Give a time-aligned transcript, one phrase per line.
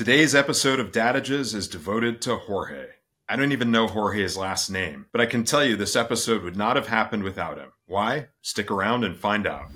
[0.00, 2.86] Today's episode of Dadages is devoted to Jorge.
[3.28, 6.56] I don't even know Jorge's last name, but I can tell you this episode would
[6.56, 7.72] not have happened without him.
[7.84, 8.28] Why?
[8.40, 9.70] Stick around and find out.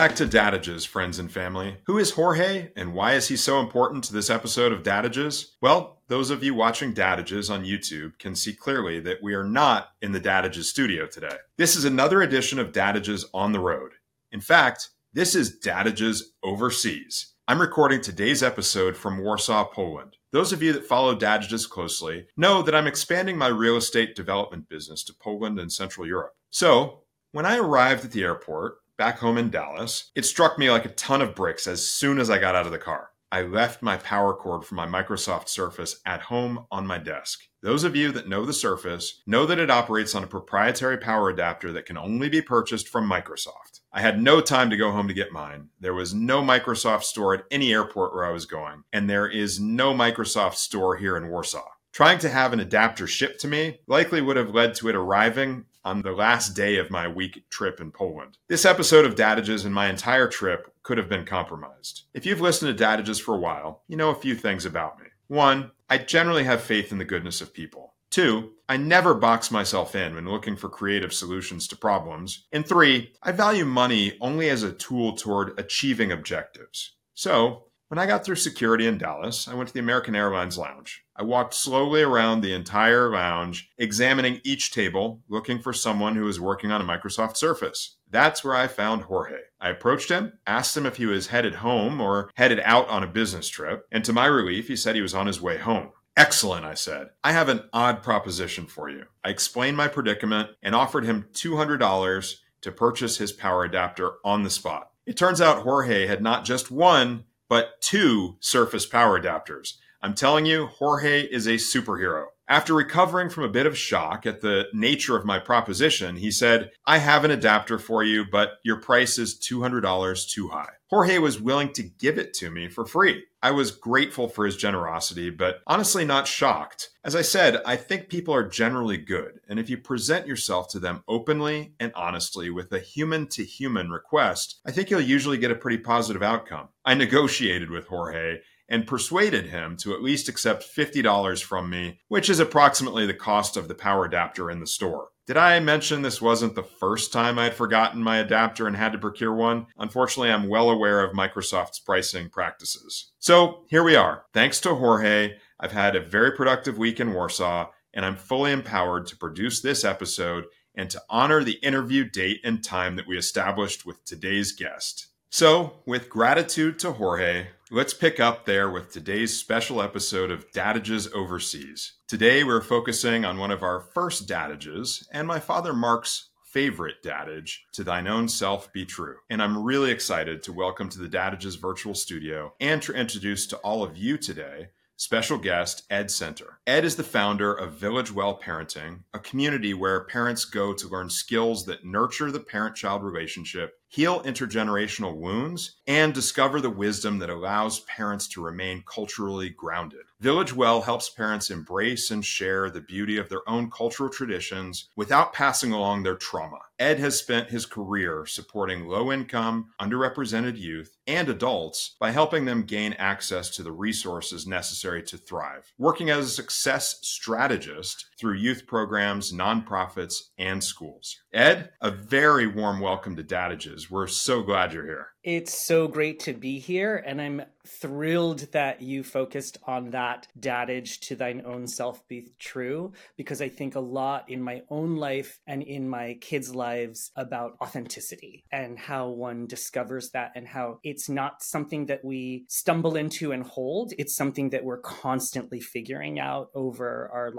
[0.00, 1.76] Back to Dadages, friends and family.
[1.84, 5.50] Who is Jorge and why is he so important to this episode of Dadages?
[5.60, 9.90] Well, those of you watching Dadages on YouTube can see clearly that we are not
[10.00, 11.36] in the Dadages studio today.
[11.58, 13.92] This is another edition of Dadages on the road.
[14.32, 17.34] In fact, this is Dadages overseas.
[17.46, 20.16] I'm recording today's episode from Warsaw, Poland.
[20.32, 24.66] Those of you that follow Dadages closely know that I'm expanding my real estate development
[24.66, 26.36] business to Poland and Central Europe.
[26.48, 30.84] So, when I arrived at the airport, back home in Dallas, it struck me like
[30.84, 33.08] a ton of bricks as soon as I got out of the car.
[33.32, 37.40] I left my power cord for my Microsoft Surface at home on my desk.
[37.62, 41.30] Those of you that know the Surface know that it operates on a proprietary power
[41.30, 43.80] adapter that can only be purchased from Microsoft.
[43.90, 45.70] I had no time to go home to get mine.
[45.80, 49.58] There was no Microsoft store at any airport where I was going, and there is
[49.58, 51.64] no Microsoft store here in Warsaw.
[51.92, 55.64] Trying to have an adapter shipped to me likely would have led to it arriving
[55.84, 58.38] on the last day of my week trip in Poland.
[58.48, 62.04] This episode of Dadages and my entire trip could have been compromised.
[62.14, 65.06] If you've listened to Dadages for a while, you know a few things about me.
[65.28, 67.94] One, I generally have faith in the goodness of people.
[68.10, 72.46] Two, I never box myself in when looking for creative solutions to problems.
[72.52, 76.96] And three, I value money only as a tool toward achieving objectives.
[77.14, 81.04] So, when I got through security in Dallas, I went to the American Airlines lounge.
[81.20, 86.40] I walked slowly around the entire lounge, examining each table, looking for someone who was
[86.40, 87.98] working on a Microsoft Surface.
[88.10, 89.36] That's where I found Jorge.
[89.60, 93.06] I approached him, asked him if he was headed home or headed out on a
[93.06, 95.90] business trip, and to my relief, he said he was on his way home.
[96.16, 97.08] Excellent, I said.
[97.22, 99.04] I have an odd proposition for you.
[99.22, 104.48] I explained my predicament and offered him $200 to purchase his power adapter on the
[104.48, 104.92] spot.
[105.04, 109.74] It turns out Jorge had not just one, but two Surface power adapters.
[110.02, 112.26] I'm telling you, Jorge is a superhero.
[112.48, 116.70] After recovering from a bit of shock at the nature of my proposition, he said,
[116.84, 120.70] I have an adapter for you, but your price is $200 too high.
[120.88, 123.22] Jorge was willing to give it to me for free.
[123.40, 126.90] I was grateful for his generosity, but honestly not shocked.
[127.04, 130.80] As I said, I think people are generally good, and if you present yourself to
[130.80, 135.52] them openly and honestly with a human to human request, I think you'll usually get
[135.52, 136.68] a pretty positive outcome.
[136.84, 138.40] I negotiated with Jorge
[138.70, 143.56] and persuaded him to at least accept $50 from me, which is approximately the cost
[143.56, 145.08] of the power adapter in the store.
[145.26, 148.98] Did I mention this wasn't the first time I'd forgotten my adapter and had to
[148.98, 149.66] procure one?
[149.78, 153.12] Unfortunately, I'm well aware of Microsoft's pricing practices.
[153.18, 154.24] So here we are.
[154.32, 159.06] Thanks to Jorge, I've had a very productive week in Warsaw, and I'm fully empowered
[159.08, 163.84] to produce this episode and to honor the interview date and time that we established
[163.84, 165.08] with today's guest.
[165.28, 171.08] So, with gratitude to Jorge, Let's pick up there with today's special episode of Dadages
[171.12, 171.92] Overseas.
[172.08, 177.58] Today we're focusing on one of our first Dadages and my father Mark's favorite dadage,
[177.74, 179.18] To Thine Own Self Be True.
[179.30, 183.56] And I'm really excited to welcome to the Dadages virtual studio and to introduce to
[183.58, 186.58] all of you today special guest Ed Center.
[186.66, 191.08] Ed is the founder of Village Well Parenting, a community where parents go to learn
[191.08, 197.28] skills that nurture the parent child relationship heal intergenerational wounds, and discover the wisdom that
[197.28, 200.00] allows parents to remain culturally grounded.
[200.20, 205.32] Village Well helps parents embrace and share the beauty of their own cultural traditions without
[205.32, 206.60] passing along their trauma.
[206.78, 212.62] Ed has spent his career supporting low income, underrepresented youth and adults by helping them
[212.62, 218.66] gain access to the resources necessary to thrive, working as a success strategist through youth
[218.66, 221.16] programs, nonprofits, and schools.
[221.32, 223.90] Ed, a very warm welcome to Dadages.
[223.90, 225.06] We're so glad you're here.
[225.22, 230.98] It's so great to be here, and I'm thrilled that you focused on that dadage
[231.00, 235.38] to thine own self be true, because I think a lot in my own life
[235.46, 241.08] and in my kids' lives about authenticity and how one discovers that, and how it's
[241.08, 243.92] not something that we stumble into and hold.
[243.98, 247.30] It's something that we're constantly figuring out over our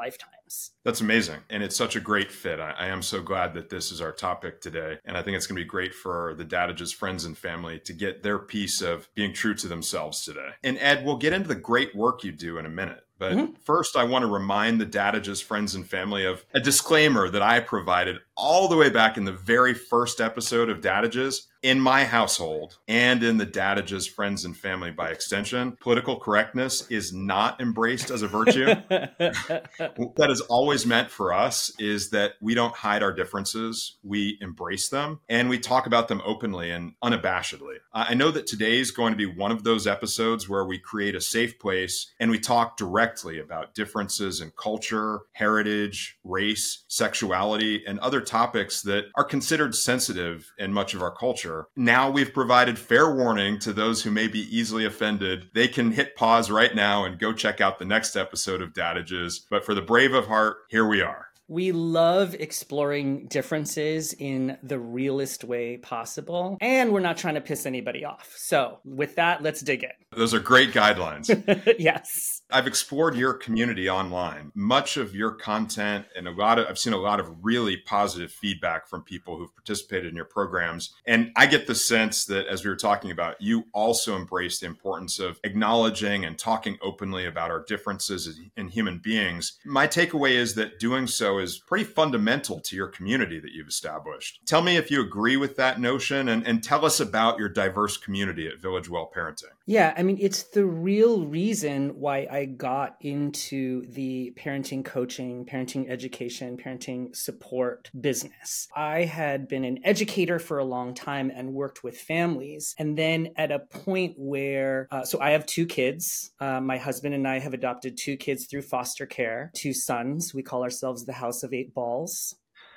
[0.84, 1.40] That's amazing.
[1.50, 2.60] And it's such a great fit.
[2.60, 4.98] I, I am so glad that this is our topic today.
[5.06, 7.94] And I think it's going to be great for the Dadages friends and family to
[7.94, 10.50] get their piece of being true to themselves today.
[10.64, 13.04] And Ed, we'll get into the great work you do in a minute.
[13.22, 13.54] But mm-hmm.
[13.64, 17.60] first, I want to remind the Dadages friends and family of a disclaimer that I
[17.60, 22.80] provided all the way back in the very first episode of Dadages in my household
[22.88, 28.24] and in the Dadages friends and family by extension, political correctness is not embraced as
[28.24, 28.66] a virtue.
[28.90, 34.40] what that has always meant for us is that we don't hide our differences, we
[34.42, 37.76] embrace them and we talk about them openly and unabashedly.
[37.94, 41.14] I know that today is going to be one of those episodes where we create
[41.14, 48.00] a safe place and we talk directly about differences in culture, heritage, race, sexuality, and
[48.00, 51.68] other topics that are considered sensitive in much of our culture.
[51.76, 55.50] Now we've provided fair warning to those who may be easily offended.
[55.54, 59.42] They can hit pause right now and go check out the next episode of Dadages.
[59.50, 61.28] But for the brave of heart, here we are.
[61.52, 67.66] We love exploring differences in the realest way possible, and we're not trying to piss
[67.66, 68.34] anybody off.
[68.38, 69.90] So, with that, let's dig in.
[70.16, 71.28] Those are great guidelines.
[71.78, 72.41] yes.
[72.52, 74.52] I've explored your community online.
[74.56, 78.32] Much of your content and a lot of I've seen a lot of really positive
[78.32, 80.94] feedback from people who've participated in your programs.
[81.06, 84.68] And I get the sense that as we were talking about, you also embrace the
[84.68, 89.60] importance of acknowledging and talking openly about our differences in human beings.
[89.66, 94.42] My takeaway is that doing so is pretty fundamental to your community that you've established.
[94.46, 97.98] Tell me if you agree with that notion and, and tell us about your diverse
[97.98, 99.52] community at Village Well Parenting.
[99.72, 105.90] Yeah, I mean, it's the real reason why I got into the parenting coaching, parenting
[105.90, 108.68] education, parenting support business.
[108.76, 112.76] I had been an educator for a long time and worked with families.
[112.78, 116.34] And then at a point where, uh, so I have two kids.
[116.42, 120.34] Uh, my husband and I have adopted two kids through foster care, two sons.
[120.34, 122.36] We call ourselves the House of Eight Balls.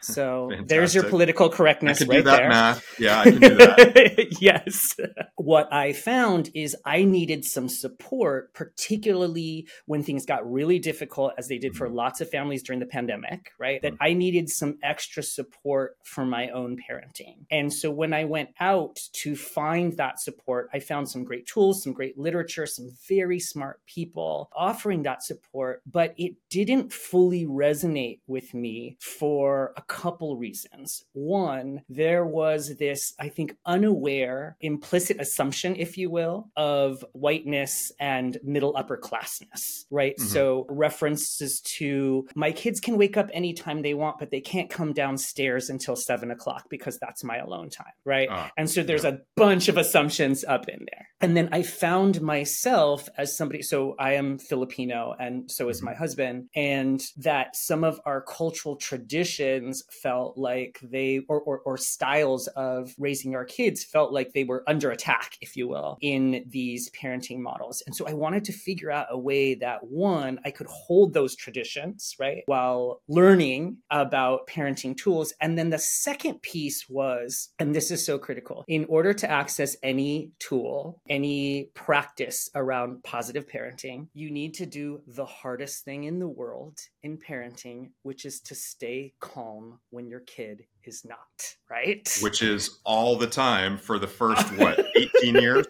[0.15, 2.49] So there's your political correctness I can right do that there.
[2.49, 3.01] Math.
[3.01, 4.37] Yeah, I can do that.
[4.41, 4.95] yes.
[5.37, 11.49] What I found is I needed some support, particularly when things got really difficult, as
[11.49, 11.97] they did for mm-hmm.
[11.97, 13.83] lots of families during the pandemic, right?
[13.83, 14.03] That mm-hmm.
[14.03, 17.47] I needed some extra support for my own parenting.
[17.51, 21.83] And so when I went out to find that support, I found some great tools,
[21.83, 28.21] some great literature, some very smart people offering that support, but it didn't fully resonate
[28.27, 31.05] with me for a couple reasons.
[31.13, 38.37] One, there was this, I think, unaware, implicit assumption, if you will, of whiteness and
[38.43, 40.17] middle upper classness, right?
[40.19, 40.29] Mm-hmm.
[40.29, 44.93] So references to my kids can wake up anytime they want, but they can't come
[44.93, 48.29] downstairs until seven o'clock because that's my alone time, right?
[48.29, 49.11] Uh, and so there's yeah.
[49.11, 51.09] a bunch of assumptions up in there.
[51.21, 55.87] And then I found myself as somebody, so I am Filipino and so is mm-hmm.
[55.87, 61.77] my husband, and that some of our cultural traditions felt like they or, or, or
[61.77, 66.45] styles of raising our kids felt like they were under attack if you will in
[66.49, 67.83] these parenting models.
[67.87, 71.35] And so i wanted to figure out a way that one i could hold those
[71.37, 75.33] traditions right while learning about parenting tools.
[75.41, 79.77] And then the second piece was and this is so critical in order to access
[79.83, 86.19] any tool any practice around positive parenting you need to do the hardest thing in
[86.19, 92.09] the world in parenting which is to stay calm when your kid is not, right?
[92.21, 95.67] Which is all the time for the first, what, 18 years?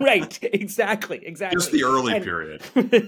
[0.00, 1.56] right, exactly, exactly.
[1.56, 2.62] Just the early and, period.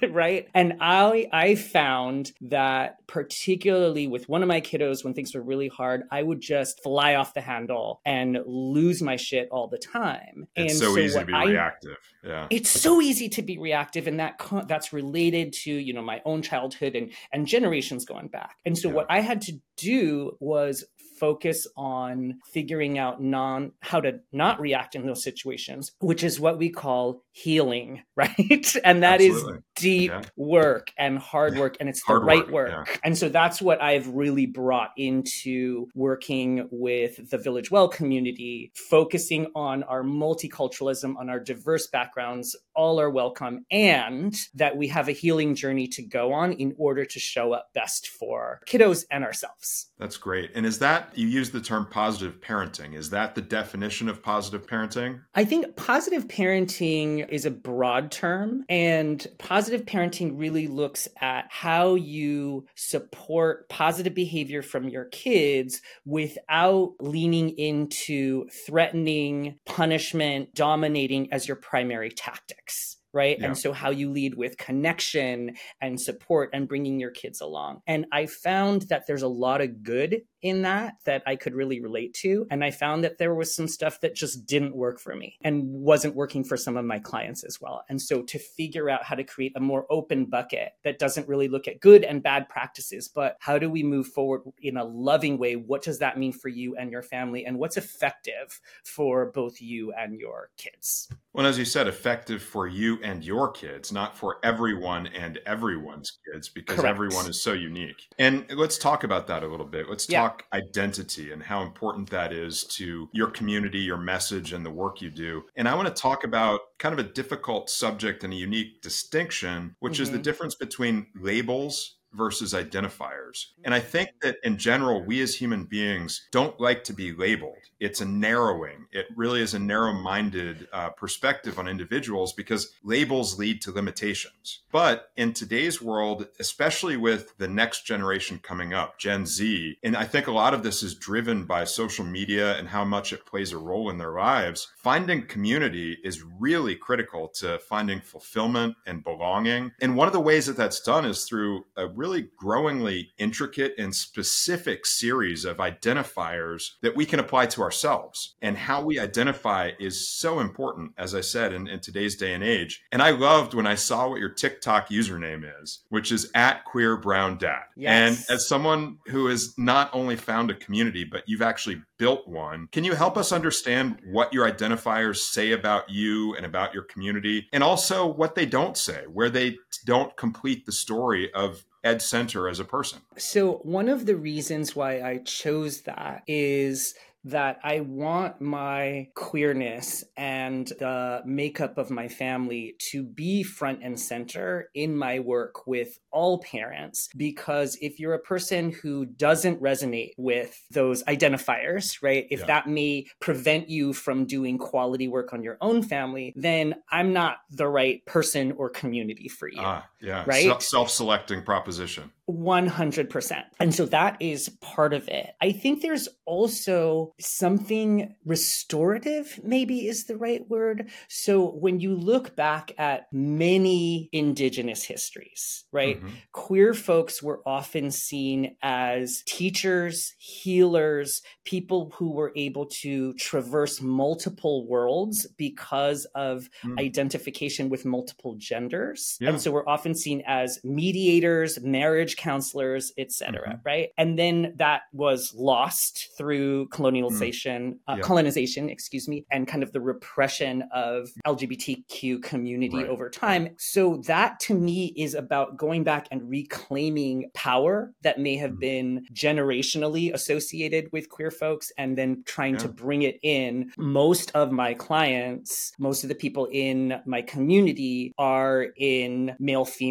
[0.11, 0.49] right.
[0.55, 5.69] And I I found that particularly with one of my kiddos, when things were really
[5.69, 10.47] hard, I would just fly off the handle and lose my shit all the time.
[10.57, 11.97] It's and so, so easy to be I, reactive.
[12.25, 12.47] Yeah.
[12.51, 16.43] It's so easy to be reactive, and that that's related to, you know, my own
[16.43, 18.57] childhood and and generations going back.
[18.65, 18.95] And so yeah.
[18.95, 20.85] what I had to do was
[21.19, 26.59] focus on figuring out non how to not react in those situations, which is what
[26.59, 28.75] we call healing, right?
[28.85, 29.55] and that Absolutely.
[29.55, 30.23] is deep yeah.
[30.37, 32.73] work and hard work and it's the right work.
[32.73, 32.89] work.
[32.89, 32.97] Yeah.
[33.05, 39.47] And so that's what I've really brought into working with the Village Well community, focusing
[39.55, 45.13] on our multiculturalism, on our diverse backgrounds, all are welcome, and that we have a
[45.13, 49.91] healing journey to go on in order to show up best for kiddos and ourselves.
[49.99, 50.51] That's great.
[50.55, 52.95] And is that you use the term positive parenting?
[52.95, 55.21] Is that the definition of positive parenting?
[55.35, 61.95] I think positive parenting is a broad term, and positive parenting really looks at how
[61.95, 71.57] you support positive behavior from your kids without leaning into threatening, punishment, dominating as your
[71.57, 73.39] primary tactics right?
[73.39, 73.47] Yeah.
[73.47, 77.81] And so how you lead with connection and support and bringing your kids along.
[77.87, 81.81] And I found that there's a lot of good in that that I could really
[81.81, 82.47] relate to.
[82.51, 85.65] And I found that there was some stuff that just didn't work for me and
[85.65, 87.83] wasn't working for some of my clients as well.
[87.89, 91.49] And so to figure out how to create a more open bucket that doesn't really
[91.49, 95.39] look at good and bad practices, but how do we move forward in a loving
[95.39, 95.57] way?
[95.57, 97.47] What does that mean for you and your family?
[97.47, 101.09] And what's effective for both you and your kids?
[101.33, 106.19] Well, as you said, effective for you and your kids, not for everyone and everyone's
[106.31, 106.95] kids, because Correct.
[106.95, 108.09] everyone is so unique.
[108.19, 109.89] And let's talk about that a little bit.
[109.89, 110.21] Let's yeah.
[110.21, 115.01] talk identity and how important that is to your community, your message, and the work
[115.01, 115.45] you do.
[115.57, 119.77] And I want to talk about kind of a difficult subject and a unique distinction,
[119.81, 120.03] which mm-hmm.
[120.03, 120.23] is the mm-hmm.
[120.23, 123.47] difference between labels versus identifiers.
[123.65, 127.59] And I think that in general, we as human beings don't like to be labeled.
[127.81, 128.87] It's a narrowing.
[128.93, 134.61] It really is a narrow minded uh, perspective on individuals because labels lead to limitations.
[134.71, 140.05] But in today's world, especially with the next generation coming up, Gen Z, and I
[140.05, 143.53] think a lot of this is driven by social media and how much it plays
[143.53, 149.73] a role in their lives, finding community is really critical to finding fulfillment and belonging.
[149.81, 153.75] And one of the ways that that's done is through a really really growingly intricate
[153.79, 158.35] and specific series of identifiers that we can apply to ourselves.
[158.43, 162.45] And how we identify is so important, as I said, in, in today's day and
[162.45, 162.83] age.
[162.93, 166.99] And I loved when I saw what your TikTok username is, which is at queer
[166.99, 167.63] brown dad.
[167.75, 168.29] Yes.
[168.29, 172.69] And as someone who has not only found a community, but you've actually built one,
[172.71, 177.49] can you help us understand what your identifiers say about you and about your community?
[177.51, 179.57] And also what they don't say, where they
[179.87, 183.01] don't complete the story of Ed Center as a person?
[183.17, 190.05] So, one of the reasons why I chose that is that I want my queerness
[190.17, 195.99] and the makeup of my family to be front and center in my work with
[196.11, 197.09] all parents.
[197.17, 202.47] Because if you're a person who doesn't resonate with those identifiers, right, if yeah.
[202.47, 207.39] that may prevent you from doing quality work on your own family, then I'm not
[207.51, 209.61] the right person or community for you.
[209.61, 210.25] Ah, yeah.
[210.27, 210.63] Right.
[210.63, 212.11] Self selecting proposition.
[212.29, 213.43] 100%.
[213.61, 215.35] And so that is part of it.
[215.43, 220.91] I think there's also something restorative, maybe is the right word.
[221.09, 226.15] So when you look back at many indigenous histories, right, mm-hmm.
[226.33, 234.67] queer folks were often seen as teachers, healers, people who were able to traverse multiple
[234.67, 236.81] worlds because of mm.
[236.81, 239.19] identification with multiple genders.
[239.21, 239.31] Yeah.
[239.31, 243.41] And so we're often seen as mediators, marriage counselors, etc.
[243.41, 243.59] Mm-hmm.
[243.65, 248.01] Right, and then that was lost through colonialization, mm-hmm.
[248.01, 252.89] uh, colonization, excuse me, and kind of the repression of LGBTQ community right.
[252.89, 253.49] over time.
[253.59, 258.61] So that to me is about going back and reclaiming power that may have mm-hmm.
[258.61, 262.61] been generationally associated with queer folks, and then trying yeah.
[262.61, 263.73] to bring it in.
[263.77, 269.84] Most of my clients, most of the people in my community are in male female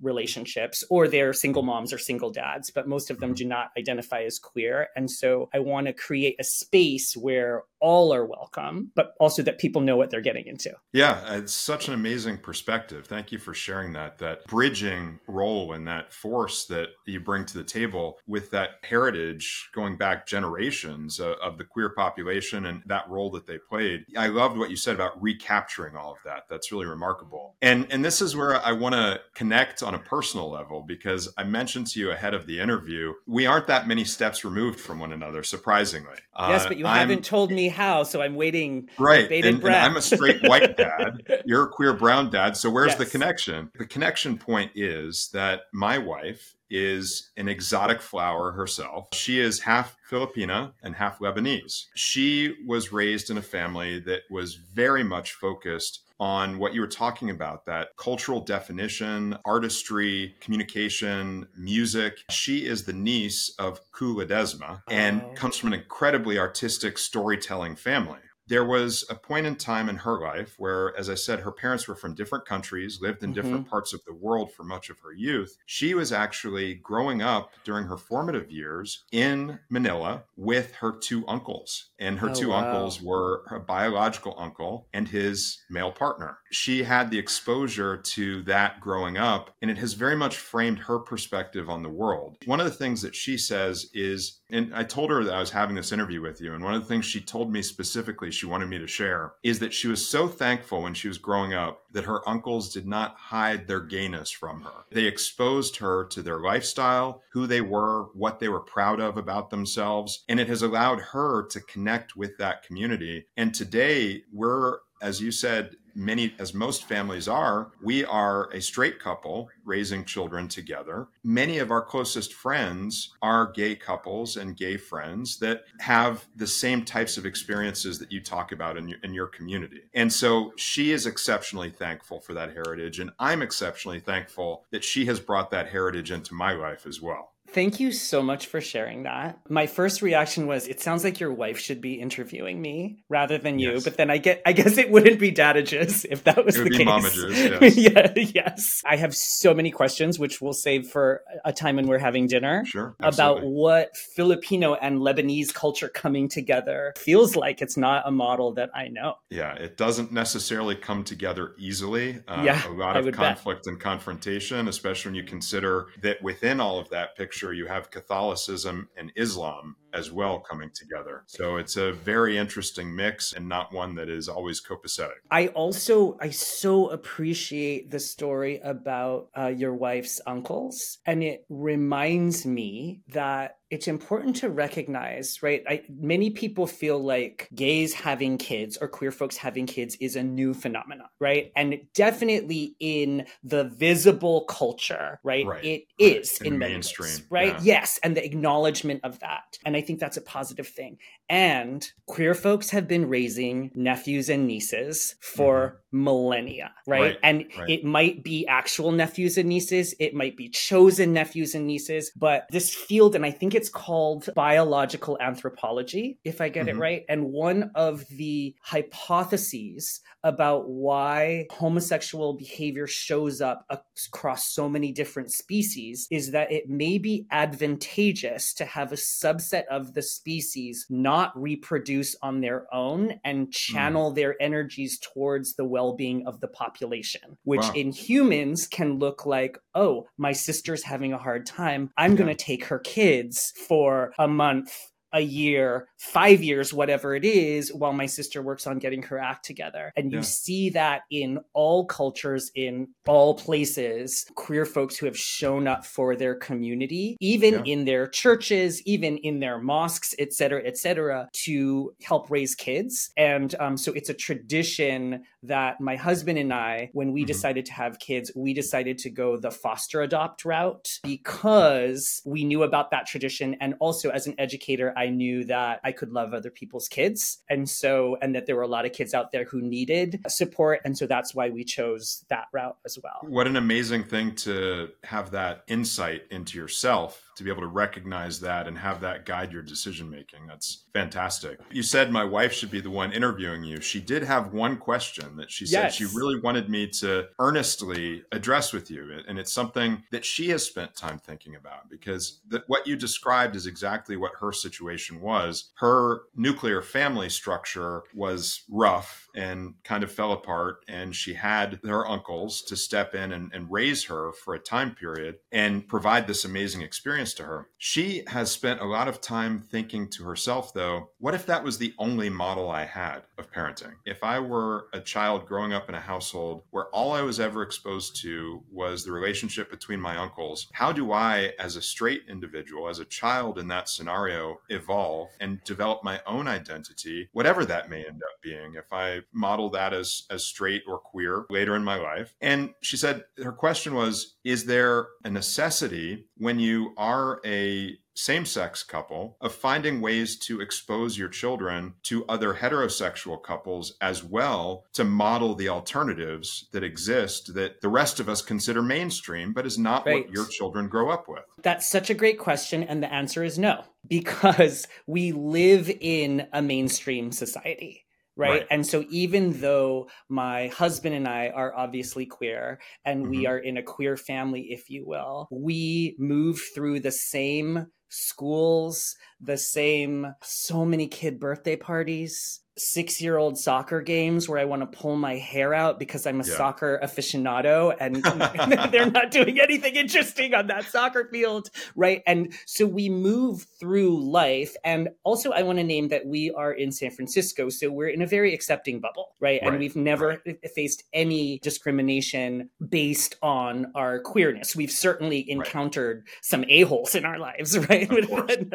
[0.00, 3.36] relationships or they're single moms or single dads, but most of them mm-hmm.
[3.36, 4.88] do not identify as queer.
[4.96, 9.58] And so I want to create a space where all are welcome, but also that
[9.58, 10.72] people know what they're getting into.
[10.92, 13.06] Yeah, it's such an amazing perspective.
[13.06, 14.18] Thank you for sharing that.
[14.18, 19.68] That bridging role and that force that you bring to the table with that heritage
[19.74, 24.04] going back generations of, of the queer population and that role that they played.
[24.16, 26.44] I loved what you said about recapturing all of that.
[26.48, 27.56] That's really remarkable.
[27.62, 31.44] And and this is where I want to connect on a personal level because I
[31.44, 35.12] mentioned to you ahead of the interview, we aren't that many steps removed from one
[35.12, 36.16] another, surprisingly.
[36.38, 38.88] Yes, uh, but you haven't told me how, so I'm waiting.
[38.98, 39.30] Right.
[39.30, 41.22] And, and, I'm a straight white dad.
[41.44, 42.56] You're a queer brown dad.
[42.56, 42.98] So where's yes.
[42.98, 43.70] the connection?
[43.78, 49.08] The connection point is that my wife is an exotic flower herself.
[49.12, 51.84] She is half Filipina and half Lebanese.
[51.94, 56.86] She was raised in a family that was very much focused on what you were
[56.86, 62.24] talking about that cultural definition, artistry, communication, music.
[62.30, 65.32] She is the niece of Kuh Ledesma and oh.
[65.34, 68.18] comes from an incredibly artistic storytelling family
[68.48, 71.88] there was a point in time in her life where, as I said, her parents
[71.88, 73.40] were from different countries, lived in mm-hmm.
[73.40, 75.56] different parts of the world for much of her youth.
[75.66, 81.90] She was actually growing up during her formative years in Manila with her two uncles.
[81.98, 82.58] And her oh, two wow.
[82.58, 86.38] uncles were her biological uncle and his male partner.
[86.52, 90.98] She had the exposure to that growing up, and it has very much framed her
[90.98, 92.36] perspective on the world.
[92.44, 95.50] One of the things that she says is And I told her that I was
[95.50, 96.54] having this interview with you.
[96.54, 99.58] And one of the things she told me specifically she wanted me to share is
[99.58, 103.16] that she was so thankful when she was growing up that her uncles did not
[103.16, 104.84] hide their gayness from her.
[104.90, 109.50] They exposed her to their lifestyle, who they were, what they were proud of about
[109.50, 110.24] themselves.
[110.28, 113.26] And it has allowed her to connect with that community.
[113.36, 119.00] And today, we're as you said, many, as most families are, we are a straight
[119.00, 121.08] couple raising children together.
[121.24, 126.84] Many of our closest friends are gay couples and gay friends that have the same
[126.84, 129.82] types of experiences that you talk about in your, in your community.
[129.94, 133.00] And so she is exceptionally thankful for that heritage.
[133.00, 137.32] And I'm exceptionally thankful that she has brought that heritage into my life as well.
[137.48, 139.38] Thank you so much for sharing that.
[139.48, 143.58] My first reaction was it sounds like your wife should be interviewing me rather than
[143.58, 143.84] you, yes.
[143.84, 146.86] but then I get I guess it wouldn't be dadages if that was the case.
[146.86, 147.76] Momages, yes.
[147.76, 148.82] yeah, yes.
[148.84, 152.64] I have so many questions which we'll save for a time when we're having dinner.
[152.66, 152.96] Sure.
[153.00, 153.38] Absolutely.
[153.38, 157.62] About what Filipino and Lebanese culture coming together feels like.
[157.62, 159.14] It's not a model that I know.
[159.30, 162.20] Yeah, it doesn't necessarily come together easily.
[162.28, 163.72] Uh, yeah, a lot of conflict bet.
[163.72, 167.90] and confrontation, especially when you consider that within all of that picture picture, you have
[167.90, 171.24] Catholicism and Islam as well coming together.
[171.26, 175.20] So it's a very interesting mix and not one that is always copacetic.
[175.30, 182.46] I also I so appreciate the story about uh, your wife's uncles, and it reminds
[182.46, 185.64] me that it's important to recognize, right?
[185.68, 190.22] I, many people feel like gays having kids or queer folks having kids is a
[190.22, 191.50] new phenomenon, right?
[191.56, 195.44] And definitely in the visible culture, right?
[195.46, 195.64] right.
[195.64, 196.16] It right.
[196.16, 197.54] is in, in mainstream, ways, right?
[197.54, 197.76] Yeah.
[197.76, 200.98] Yes, and the acknowledgement of that, and I think that's a positive thing.
[201.28, 206.04] And queer folks have been raising nephews and nieces for mm-hmm.
[206.04, 207.00] millennia, right?
[207.00, 207.18] right.
[207.22, 207.68] And right.
[207.68, 212.46] it might be actual nephews and nieces, it might be chosen nephews and nieces, but
[212.50, 216.76] this field, and I think it's called biological anthropology, if I get mm-hmm.
[216.76, 217.04] it right.
[217.08, 225.32] And one of the hypotheses about why homosexual behavior shows up across so many different
[225.32, 231.15] species is that it may be advantageous to have a subset of the species not
[231.34, 234.14] reproduce on their own and channel mm.
[234.14, 237.72] their energies towards the well-being of the population which wow.
[237.74, 242.18] in humans can look like oh my sister's having a hard time i'm yeah.
[242.18, 247.72] going to take her kids for a month a year, five years, whatever it is,
[247.72, 249.92] while my sister works on getting her act together.
[249.96, 250.24] And you yeah.
[250.24, 256.14] see that in all cultures, in all places, queer folks who have shown up for
[256.16, 257.72] their community, even yeah.
[257.72, 263.10] in their churches, even in their mosques, et cetera, et cetera, to help raise kids.
[263.16, 267.28] And um, so it's a tradition that my husband and I, when we mm-hmm.
[267.28, 272.62] decided to have kids, we decided to go the foster adopt route because we knew
[272.62, 273.56] about that tradition.
[273.60, 277.38] And also, as an educator, I knew that I could love other people's kids.
[277.48, 280.80] And so, and that there were a lot of kids out there who needed support.
[280.84, 283.20] And so that's why we chose that route as well.
[283.22, 288.40] What an amazing thing to have that insight into yourself to be able to recognize
[288.40, 290.46] that and have that guide your decision making.
[290.46, 291.60] That's fantastic.
[291.70, 293.80] You said my wife should be the one interviewing you.
[293.80, 295.94] She did have one question that she said yes.
[295.94, 299.22] she really wanted me to earnestly address with you.
[299.28, 303.54] And it's something that she has spent time thinking about because the, what you described
[303.54, 305.70] is exactly what her situation was.
[305.76, 310.84] Her nuclear family structure was rough and kind of fell apart.
[310.88, 314.94] And she had her uncles to step in and, and raise her for a time
[314.94, 317.68] period and provide this amazing experience to her.
[317.78, 321.78] She has spent a lot of time thinking to herself, though, what if that was
[321.78, 323.94] the only model I had of parenting?
[324.04, 327.62] If I were a child growing up in a household where all I was ever
[327.62, 332.88] exposed to was the relationship between my uncles, how do I, as a straight individual,
[332.88, 338.04] as a child in that scenario, evolve and develop my own identity, whatever that may
[338.04, 341.96] end up being, if I model that as, as straight or queer later in my
[341.96, 342.34] life?
[342.40, 348.46] And she said her question was, is there a necessity when you are a same
[348.46, 354.84] sex couple of finding ways to expose your children to other heterosexual couples as well
[354.94, 359.78] to model the alternatives that exist that the rest of us consider mainstream, but is
[359.78, 360.24] not right.
[360.24, 361.44] what your children grow up with?
[361.62, 362.82] That's such a great question.
[362.82, 368.05] And the answer is no, because we live in a mainstream society.
[368.36, 368.50] Right?
[368.50, 368.66] right?
[368.70, 373.30] And so, even though my husband and I are obviously queer and mm-hmm.
[373.30, 379.16] we are in a queer family, if you will, we move through the same schools,
[379.40, 384.82] the same, so many kid birthday parties, six year old soccer games where I want
[384.82, 386.56] to pull my hair out because I'm a yeah.
[386.56, 388.16] soccer aficionado and
[388.92, 391.70] they're not doing anything interesting on that soccer field.
[391.94, 392.22] Right.
[392.26, 394.74] And so we move through life.
[394.84, 397.68] And also, I want to name that we are in San Francisco.
[397.70, 399.34] So we're in a very accepting bubble.
[399.40, 399.60] Right.
[399.62, 399.70] right.
[399.70, 400.58] And we've never right.
[400.74, 404.76] faced any discrimination based on our queerness.
[404.76, 406.34] We've certainly encountered right.
[406.42, 407.76] some a-holes in our lives.
[407.86, 408.10] Right.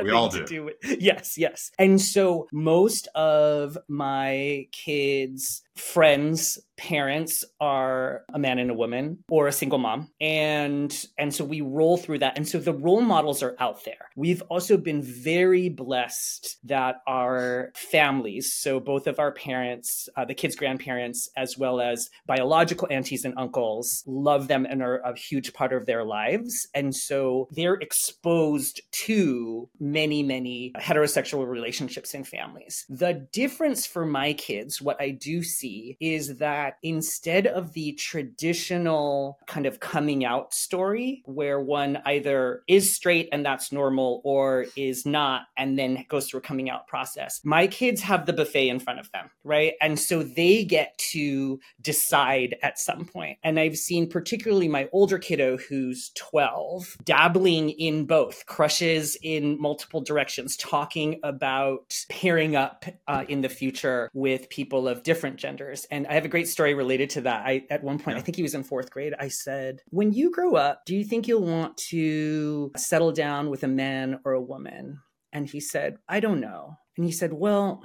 [0.01, 0.45] we all do.
[0.45, 1.37] do with, yes.
[1.37, 1.71] Yes.
[1.77, 9.47] And so most of my kids' friends parents are a man and a woman or
[9.47, 10.09] a single mom.
[10.19, 12.37] And and so we roll through that.
[12.37, 14.09] And so the role models are out there.
[14.15, 20.33] We've also been very blessed that our families so both of our parents uh, the
[20.33, 25.53] kids grandparents as well as biological aunties and uncles love them and are a huge
[25.53, 26.67] part of their lives.
[26.73, 32.85] And so they're exposed to many many heterosexual relationships in families.
[32.89, 37.93] The difference for my kids what i do see is that that instead of the
[37.93, 44.65] traditional kind of coming out story where one either is straight and that's normal or
[44.75, 48.67] is not and then goes through a coming out process, my kids have the buffet
[48.67, 49.73] in front of them, right?
[49.81, 53.37] And so they get to decide at some point.
[53.43, 60.01] And I've seen particularly my older kiddo who's 12 dabbling in both crushes in multiple
[60.01, 65.50] directions, talking about pairing up uh, in the future with people of different genders.
[65.91, 67.45] And I have a great story story related to that.
[67.45, 68.21] I at one point, yeah.
[68.21, 69.13] I think he was in fourth grade.
[69.19, 73.63] I said, "When you grow up, do you think you'll want to settle down with
[73.63, 74.99] a man or a woman?"
[75.33, 77.81] And he said, "I don't know." And he said, "Well."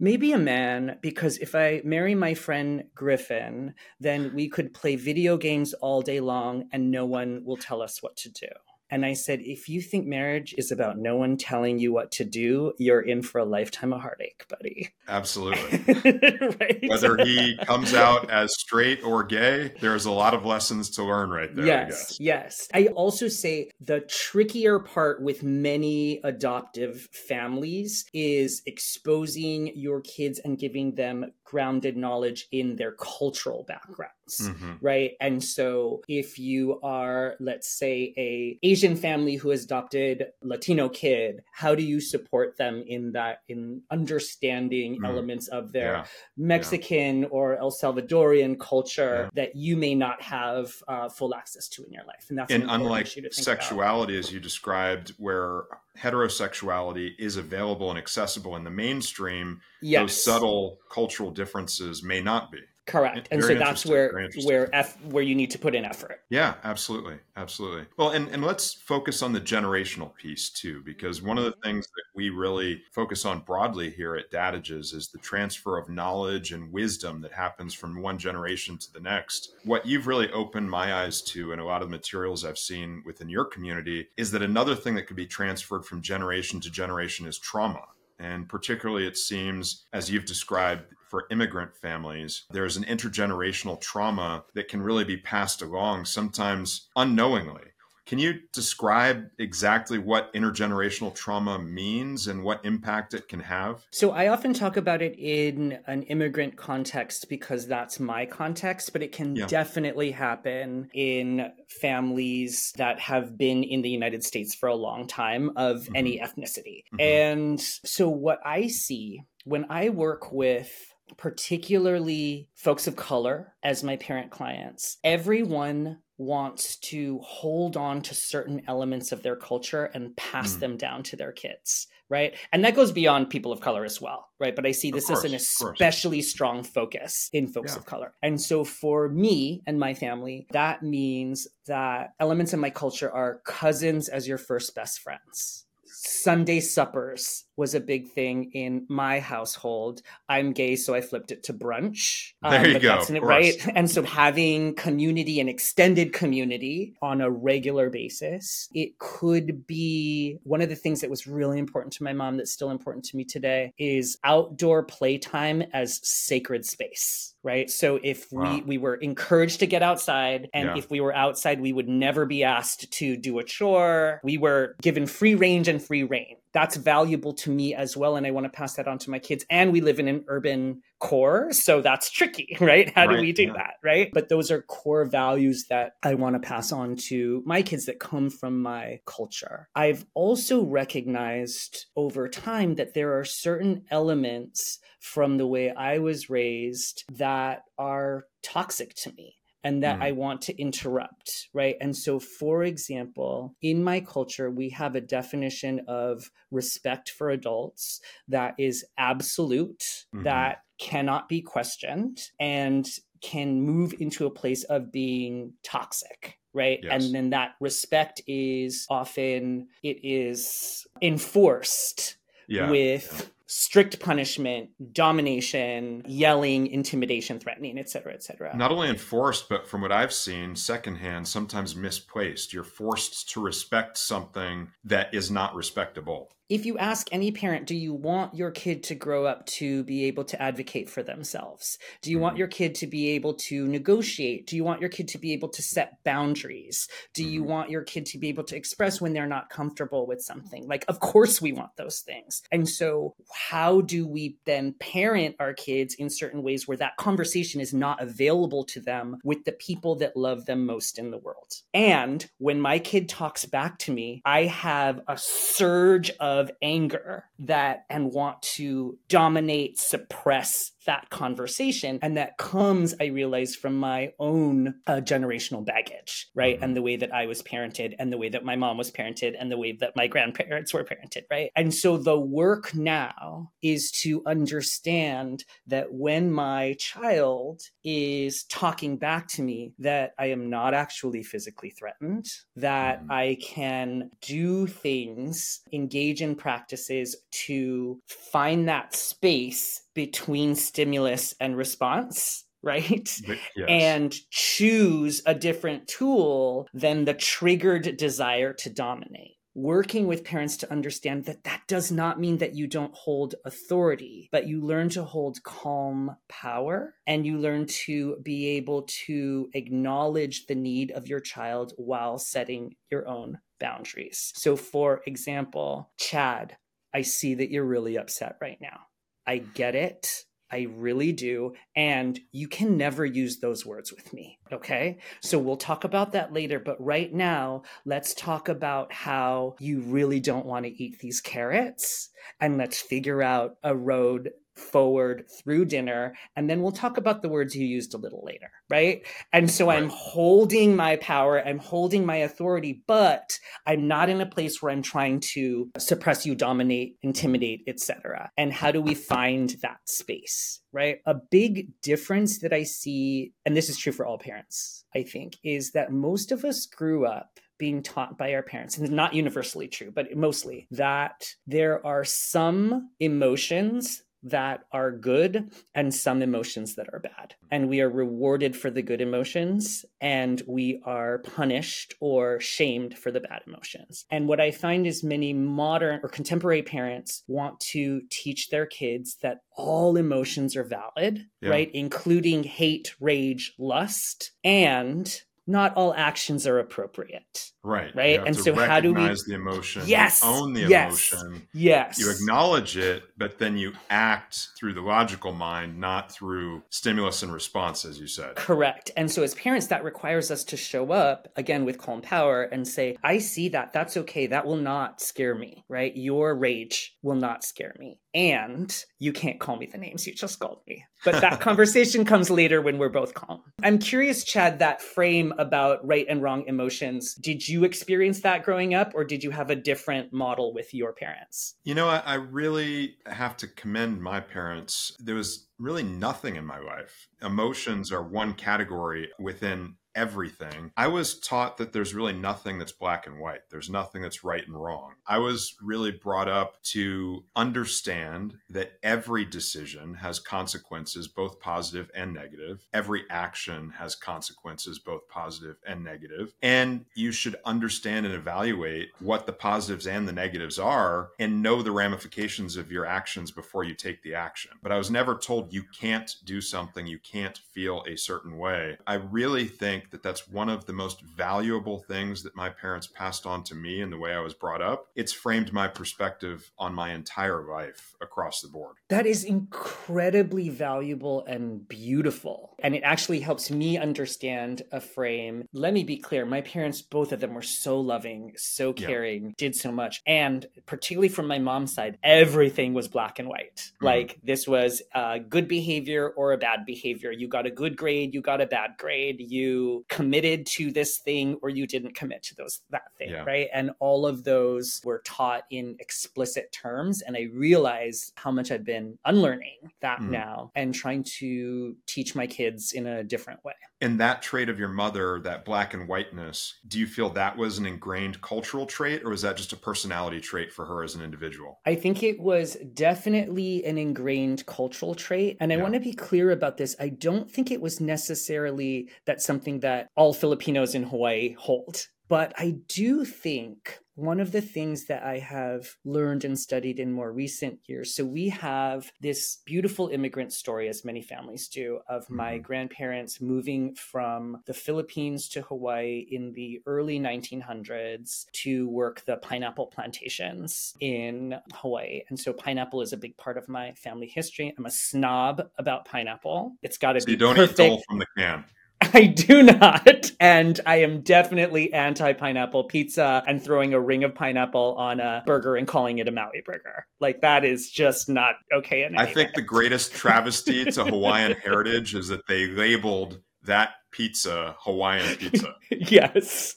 [0.00, 5.36] Maybe a man, because if I marry my friend Griffin, then we could play video
[5.36, 8.48] games all day long and no one will tell us what to do.
[8.90, 12.24] And I said, if you think marriage is about no one telling you what to
[12.24, 14.90] do, you're in for a lifetime of heartache, buddy.
[15.08, 15.84] Absolutely.
[16.60, 16.80] right?
[16.86, 21.30] Whether he comes out as straight or gay, there's a lot of lessons to learn
[21.30, 21.66] right there.
[21.66, 22.12] Yes.
[22.12, 22.68] I yes.
[22.74, 30.58] I also say the trickier part with many adoptive families is exposing your kids and
[30.58, 34.72] giving them grounded knowledge in their cultural backgrounds mm-hmm.
[34.80, 40.88] right and so if you are let's say a asian family who has adopted latino
[40.88, 45.06] kid how do you support them in that in understanding mm.
[45.06, 46.04] elements of their yeah.
[46.36, 47.28] mexican yeah.
[47.28, 49.30] or el salvadorian culture yeah.
[49.34, 52.64] that you may not have uh, full access to in your life and that's and
[52.68, 54.18] unlike sexuality about.
[54.18, 55.64] as you described where
[55.98, 60.02] heterosexuality is available and accessible in the mainstream, yes.
[60.02, 62.60] those subtle cultural differences may not be.
[62.86, 63.28] Correct.
[63.30, 66.20] And Very so that's where where F, where you need to put in effort.
[66.28, 67.16] Yeah, absolutely.
[67.34, 67.86] Absolutely.
[67.96, 71.62] Well, and and let's focus on the generational piece too because one of the mm-hmm.
[71.62, 76.52] things that we really focus on broadly here at Dadages is the transfer of knowledge
[76.52, 79.54] and wisdom that happens from one generation to the next.
[79.64, 83.02] What you've really opened my eyes to in a lot of the materials I've seen
[83.06, 87.26] within your community is that another thing that could be transferred from generation to generation
[87.26, 87.84] is trauma.
[88.18, 94.66] And particularly, it seems, as you've described, for immigrant families, there's an intergenerational trauma that
[94.66, 97.62] can really be passed along, sometimes unknowingly.
[98.04, 103.86] Can you describe exactly what intergenerational trauma means and what impact it can have?
[103.92, 109.00] So, I often talk about it in an immigrant context because that's my context, but
[109.00, 109.46] it can yeah.
[109.46, 115.52] definitely happen in families that have been in the United States for a long time
[115.54, 115.94] of mm-hmm.
[115.94, 116.82] any ethnicity.
[116.92, 117.00] Mm-hmm.
[117.00, 123.96] And so, what I see when I work with particularly folks of color as my
[123.96, 130.56] parent clients, everyone wants to hold on to certain elements of their culture and pass
[130.56, 130.60] mm.
[130.60, 132.34] them down to their kids right?
[132.52, 134.54] And that goes beyond people of color as well right?
[134.54, 137.78] But i see this course, as an especially strong focus in folks yeah.
[137.78, 138.12] of color.
[138.22, 143.40] And so for me and my family that means that elements in my culture are
[143.44, 150.02] cousins as your first best friends sunday suppers was a big thing in my household.
[150.28, 152.32] I'm gay, so I flipped it to brunch.
[152.44, 153.54] Um, there you go, right?
[153.74, 160.60] And so having community and extended community on a regular basis, it could be one
[160.60, 162.36] of the things that was really important to my mom.
[162.36, 167.34] That's still important to me today is outdoor playtime as sacred space.
[167.42, 167.70] Right.
[167.70, 168.56] So if wow.
[168.56, 170.76] we, we were encouraged to get outside, and yeah.
[170.76, 174.20] if we were outside, we would never be asked to do a chore.
[174.22, 178.16] We were given free range and free reign that's valuable to me as well.
[178.16, 179.44] And I want to pass that on to my kids.
[179.50, 181.52] And we live in an urban core.
[181.52, 182.90] So that's tricky, right?
[182.94, 183.52] How right, do we do yeah.
[183.54, 183.74] that?
[183.82, 184.10] Right.
[184.14, 187.98] But those are core values that I want to pass on to my kids that
[187.98, 189.68] come from my culture.
[189.74, 196.30] I've also recognized over time that there are certain elements from the way I was
[196.30, 200.04] raised that are toxic to me and that mm.
[200.04, 201.76] I want to interrupt, right?
[201.80, 208.00] And so, for example, in my culture, we have a definition of respect for adults
[208.28, 209.82] that is absolute,
[210.14, 210.24] mm-hmm.
[210.24, 212.86] that cannot be questioned, and
[213.22, 217.04] can move into a place of being toxic right yes.
[217.04, 222.16] and then that respect is often it is enforced
[222.48, 228.56] yeah, with strict punishment, domination, yelling, intimidation, threatening, et cetera, et cetera.
[228.56, 232.52] Not only enforced, but from what I've seen, secondhand, sometimes misplaced.
[232.52, 237.74] You're forced to respect something that is not respectable if you ask any parent, do
[237.74, 241.78] you want your kid to grow up to be able to advocate for themselves?
[242.02, 242.22] Do you mm-hmm.
[242.22, 244.46] want your kid to be able to negotiate?
[244.46, 246.86] Do you want your kid to be able to set boundaries?
[247.14, 247.32] Do mm-hmm.
[247.32, 250.66] you want your kid to be able to express when they're not comfortable with something?
[250.68, 252.42] Like, of course, we want those things.
[252.52, 257.60] And so, how do we then parent our kids in certain ways where that conversation
[257.62, 261.52] is not available to them with the people that love them most in the world?
[261.72, 267.24] And when my kid talks back to me, I have a surge of of anger
[267.38, 271.98] that and want to dominate, suppress that conversation.
[272.02, 276.56] And that comes, I realize, from my own uh, generational baggage, right?
[276.56, 276.64] Mm-hmm.
[276.64, 279.34] And the way that I was parented, and the way that my mom was parented,
[279.38, 281.50] and the way that my grandparents were parented, right?
[281.56, 289.28] And so the work now is to understand that when my child is talking back
[289.28, 293.12] to me, that I am not actually physically threatened, that mm-hmm.
[293.12, 297.16] I can do things, engage in practices
[297.46, 303.20] to find that space between stimulus and response right?
[303.54, 303.66] Yes.
[303.68, 309.36] And choose a different tool than the triggered desire to dominate.
[309.54, 314.28] Working with parents to understand that that does not mean that you don't hold authority,
[314.32, 320.46] but you learn to hold calm power and you learn to be able to acknowledge
[320.46, 324.32] the need of your child while setting your own boundaries.
[324.34, 326.56] So, for example, Chad,
[326.92, 328.86] I see that you're really upset right now.
[329.26, 330.24] I get it.
[330.50, 331.54] I really do.
[331.74, 334.38] And you can never use those words with me.
[334.52, 334.98] Okay.
[335.20, 336.60] So we'll talk about that later.
[336.60, 342.10] But right now, let's talk about how you really don't want to eat these carrots.
[342.40, 347.28] And let's figure out a road forward through dinner and then we'll talk about the
[347.28, 349.06] words you used a little later right?
[349.32, 349.82] And so right.
[349.82, 354.72] i'm holding my power i'm holding my authority but i'm not in a place where
[354.72, 360.60] i'm trying to suppress you dominate intimidate etc and how do we find that space
[360.72, 360.98] right?
[361.06, 365.36] A big difference that i see and this is true for all parents i think
[365.44, 369.68] is that most of us grew up being taught by our parents, and not universally
[369.68, 376.88] true, but mostly, that there are some emotions that are good and some emotions that
[376.92, 377.34] are bad.
[377.50, 383.10] And we are rewarded for the good emotions and we are punished or shamed for
[383.10, 384.06] the bad emotions.
[384.10, 389.16] And what I find is many modern or contemporary parents want to teach their kids
[389.22, 391.50] that all emotions are valid, yeah.
[391.50, 391.70] right?
[391.74, 397.50] Including hate, rage, lust, and not all actions are appropriate.
[397.62, 397.94] Right.
[397.94, 398.20] Right.
[398.24, 399.82] And so how do we the emotion?
[399.86, 400.22] Yes.
[400.24, 401.48] own the yes, emotion.
[401.52, 401.98] Yes.
[401.98, 407.32] You acknowledge it, but then you act through the logical mind, not through stimulus and
[407.32, 408.36] response, as you said.
[408.36, 408.90] Correct.
[408.96, 412.66] And so as parents, that requires us to show up again with calm power and
[412.66, 413.72] say, I see that.
[413.72, 414.26] That's okay.
[414.26, 415.64] That will not scare me.
[415.68, 415.94] Right.
[415.96, 417.98] Your rage will not scare me.
[418.14, 420.84] And you can't call me the names you just called me.
[421.04, 423.42] But that conversation comes later when we're both calm.
[423.62, 427.14] I'm curious, Chad, that frame about right and wrong emotions.
[427.14, 430.92] Did you experience that growing up, or did you have a different model with your
[430.92, 431.56] parents?
[431.64, 434.96] You know, I, I really have to commend my parents.
[435.00, 437.08] There was really nothing in my life.
[437.22, 440.72] Emotions are one category within everything.
[440.76, 443.42] I was taught that there's really nothing that's black and white.
[443.50, 444.92] There's nothing that's right and wrong.
[445.06, 452.12] I was really brought up to understand that every decision has consequences, both positive and
[452.12, 452.66] negative.
[452.72, 456.32] Every action has consequences, both positive and negative.
[456.42, 461.62] And you should understand and evaluate what the positives and the negatives are and know
[461.62, 464.52] the ramifications of your actions before you take the action.
[464.62, 468.76] But I was never told you can't do something, you can't feel a certain way.
[468.86, 473.26] I really think that that's one of the most valuable things that my parents passed
[473.26, 474.88] on to me in the way I was brought up.
[474.94, 478.76] It's framed my perspective on my entire life across the board.
[478.88, 482.54] That is incredibly valuable and beautiful.
[482.62, 485.48] And it actually helps me understand a frame.
[485.52, 489.32] Let me be clear my parents, both of them, were so loving, so caring, yeah.
[489.36, 490.00] did so much.
[490.06, 493.56] And particularly from my mom's side, everything was black and white.
[493.56, 493.84] Mm-hmm.
[493.86, 497.10] Like this was a good behavior or a bad behavior.
[497.10, 501.38] You got a good grade, you got a bad grade, you committed to this thing
[501.42, 503.24] or you didn't commit to those that thing, yeah.
[503.24, 503.48] right?
[503.52, 507.02] And all of those were taught in explicit terms.
[507.02, 510.12] And I realized how much I've been unlearning that mm-hmm.
[510.12, 513.54] now and trying to teach my kids in a different way.
[513.80, 517.58] And that trait of your mother, that black and whiteness, do you feel that was
[517.58, 521.02] an ingrained cultural trait or was that just a personality trait for her as an
[521.02, 521.60] individual?
[521.66, 525.36] I think it was definitely an ingrained cultural trait.
[525.40, 525.62] And I yeah.
[525.62, 526.74] want to be clear about this.
[526.80, 531.86] I don't think it was necessarily that something that all Filipinos in Hawaii hold.
[532.06, 536.92] But I do think one of the things that I have learned and studied in
[536.92, 537.94] more recent years.
[537.94, 542.16] So, we have this beautiful immigrant story, as many families do, of mm-hmm.
[542.16, 549.16] my grandparents moving from the Philippines to Hawaii in the early 1900s to work the
[549.16, 552.02] pineapple plantations in Hawaii.
[552.10, 554.52] And so, pineapple is a big part of my family history.
[554.58, 556.56] I'm a snob about pineapple.
[556.62, 557.60] It's got to so be you don't perfect.
[557.60, 558.44] eat dole from the can.
[558.94, 560.10] I do not.
[560.20, 565.22] And I am definitely anti pineapple pizza and throwing a ring of pineapple on a
[565.26, 566.86] burger and calling it a Maui burger.
[567.00, 568.88] Like, that is just not okay.
[568.96, 575.16] I think the greatest travesty to Hawaiian heritage is that they labeled that pizza Hawaiian
[575.16, 575.54] pizza.
[575.70, 576.56] yes.